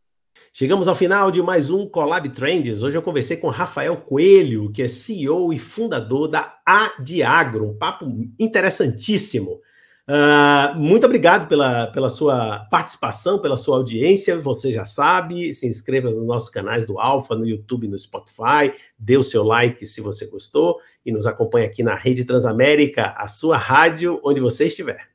Chegamos 0.53 0.87
ao 0.87 0.95
final 0.95 1.31
de 1.31 1.43
mais 1.43 1.69
um 1.69 1.85
Collab 1.89 2.29
Trends. 2.29 2.83
Hoje 2.83 2.97
eu 2.97 3.03
conversei 3.03 3.37
com 3.37 3.49
Rafael 3.49 3.97
Coelho, 3.97 4.71
que 4.71 4.83
é 4.83 4.89
CEO 4.89 5.53
e 5.53 5.59
fundador 5.59 6.29
da 6.29 6.59
Adiagro, 6.65 7.69
um 7.69 7.77
papo 7.77 8.07
interessantíssimo. 8.39 9.61
Uh, 10.07 10.79
muito 10.79 11.07
obrigado 11.07 11.49
pela, 11.49 11.87
pela 11.87 12.11
sua 12.11 12.61
participação, 12.71 13.41
pela 13.41 13.57
sua 13.57 13.79
audiência. 13.79 14.39
Você 14.39 14.73
já 14.73 14.85
sabe, 14.85 15.53
se 15.53 15.67
inscreva 15.67 16.11
nos 16.11 16.25
nossos 16.25 16.51
canais 16.51 16.87
do 16.87 17.01
Alfa, 17.01 17.35
no 17.35 17.47
YouTube, 17.47 17.89
no 17.89 17.99
Spotify, 17.99 18.73
dê 18.99 19.17
o 19.17 19.23
seu 19.23 19.43
like 19.43 19.85
se 19.85 20.01
você 20.01 20.27
gostou 20.27 20.79
e 21.05 21.11
nos 21.11 21.27
acompanhe 21.27 21.67
aqui 21.67 21.83
na 21.83 21.95
Rede 21.95 22.25
Transamérica, 22.25 23.15
a 23.17 23.27
sua 23.27 23.57
rádio, 23.57 24.21
onde 24.23 24.41
você 24.41 24.67
estiver. 24.67 25.09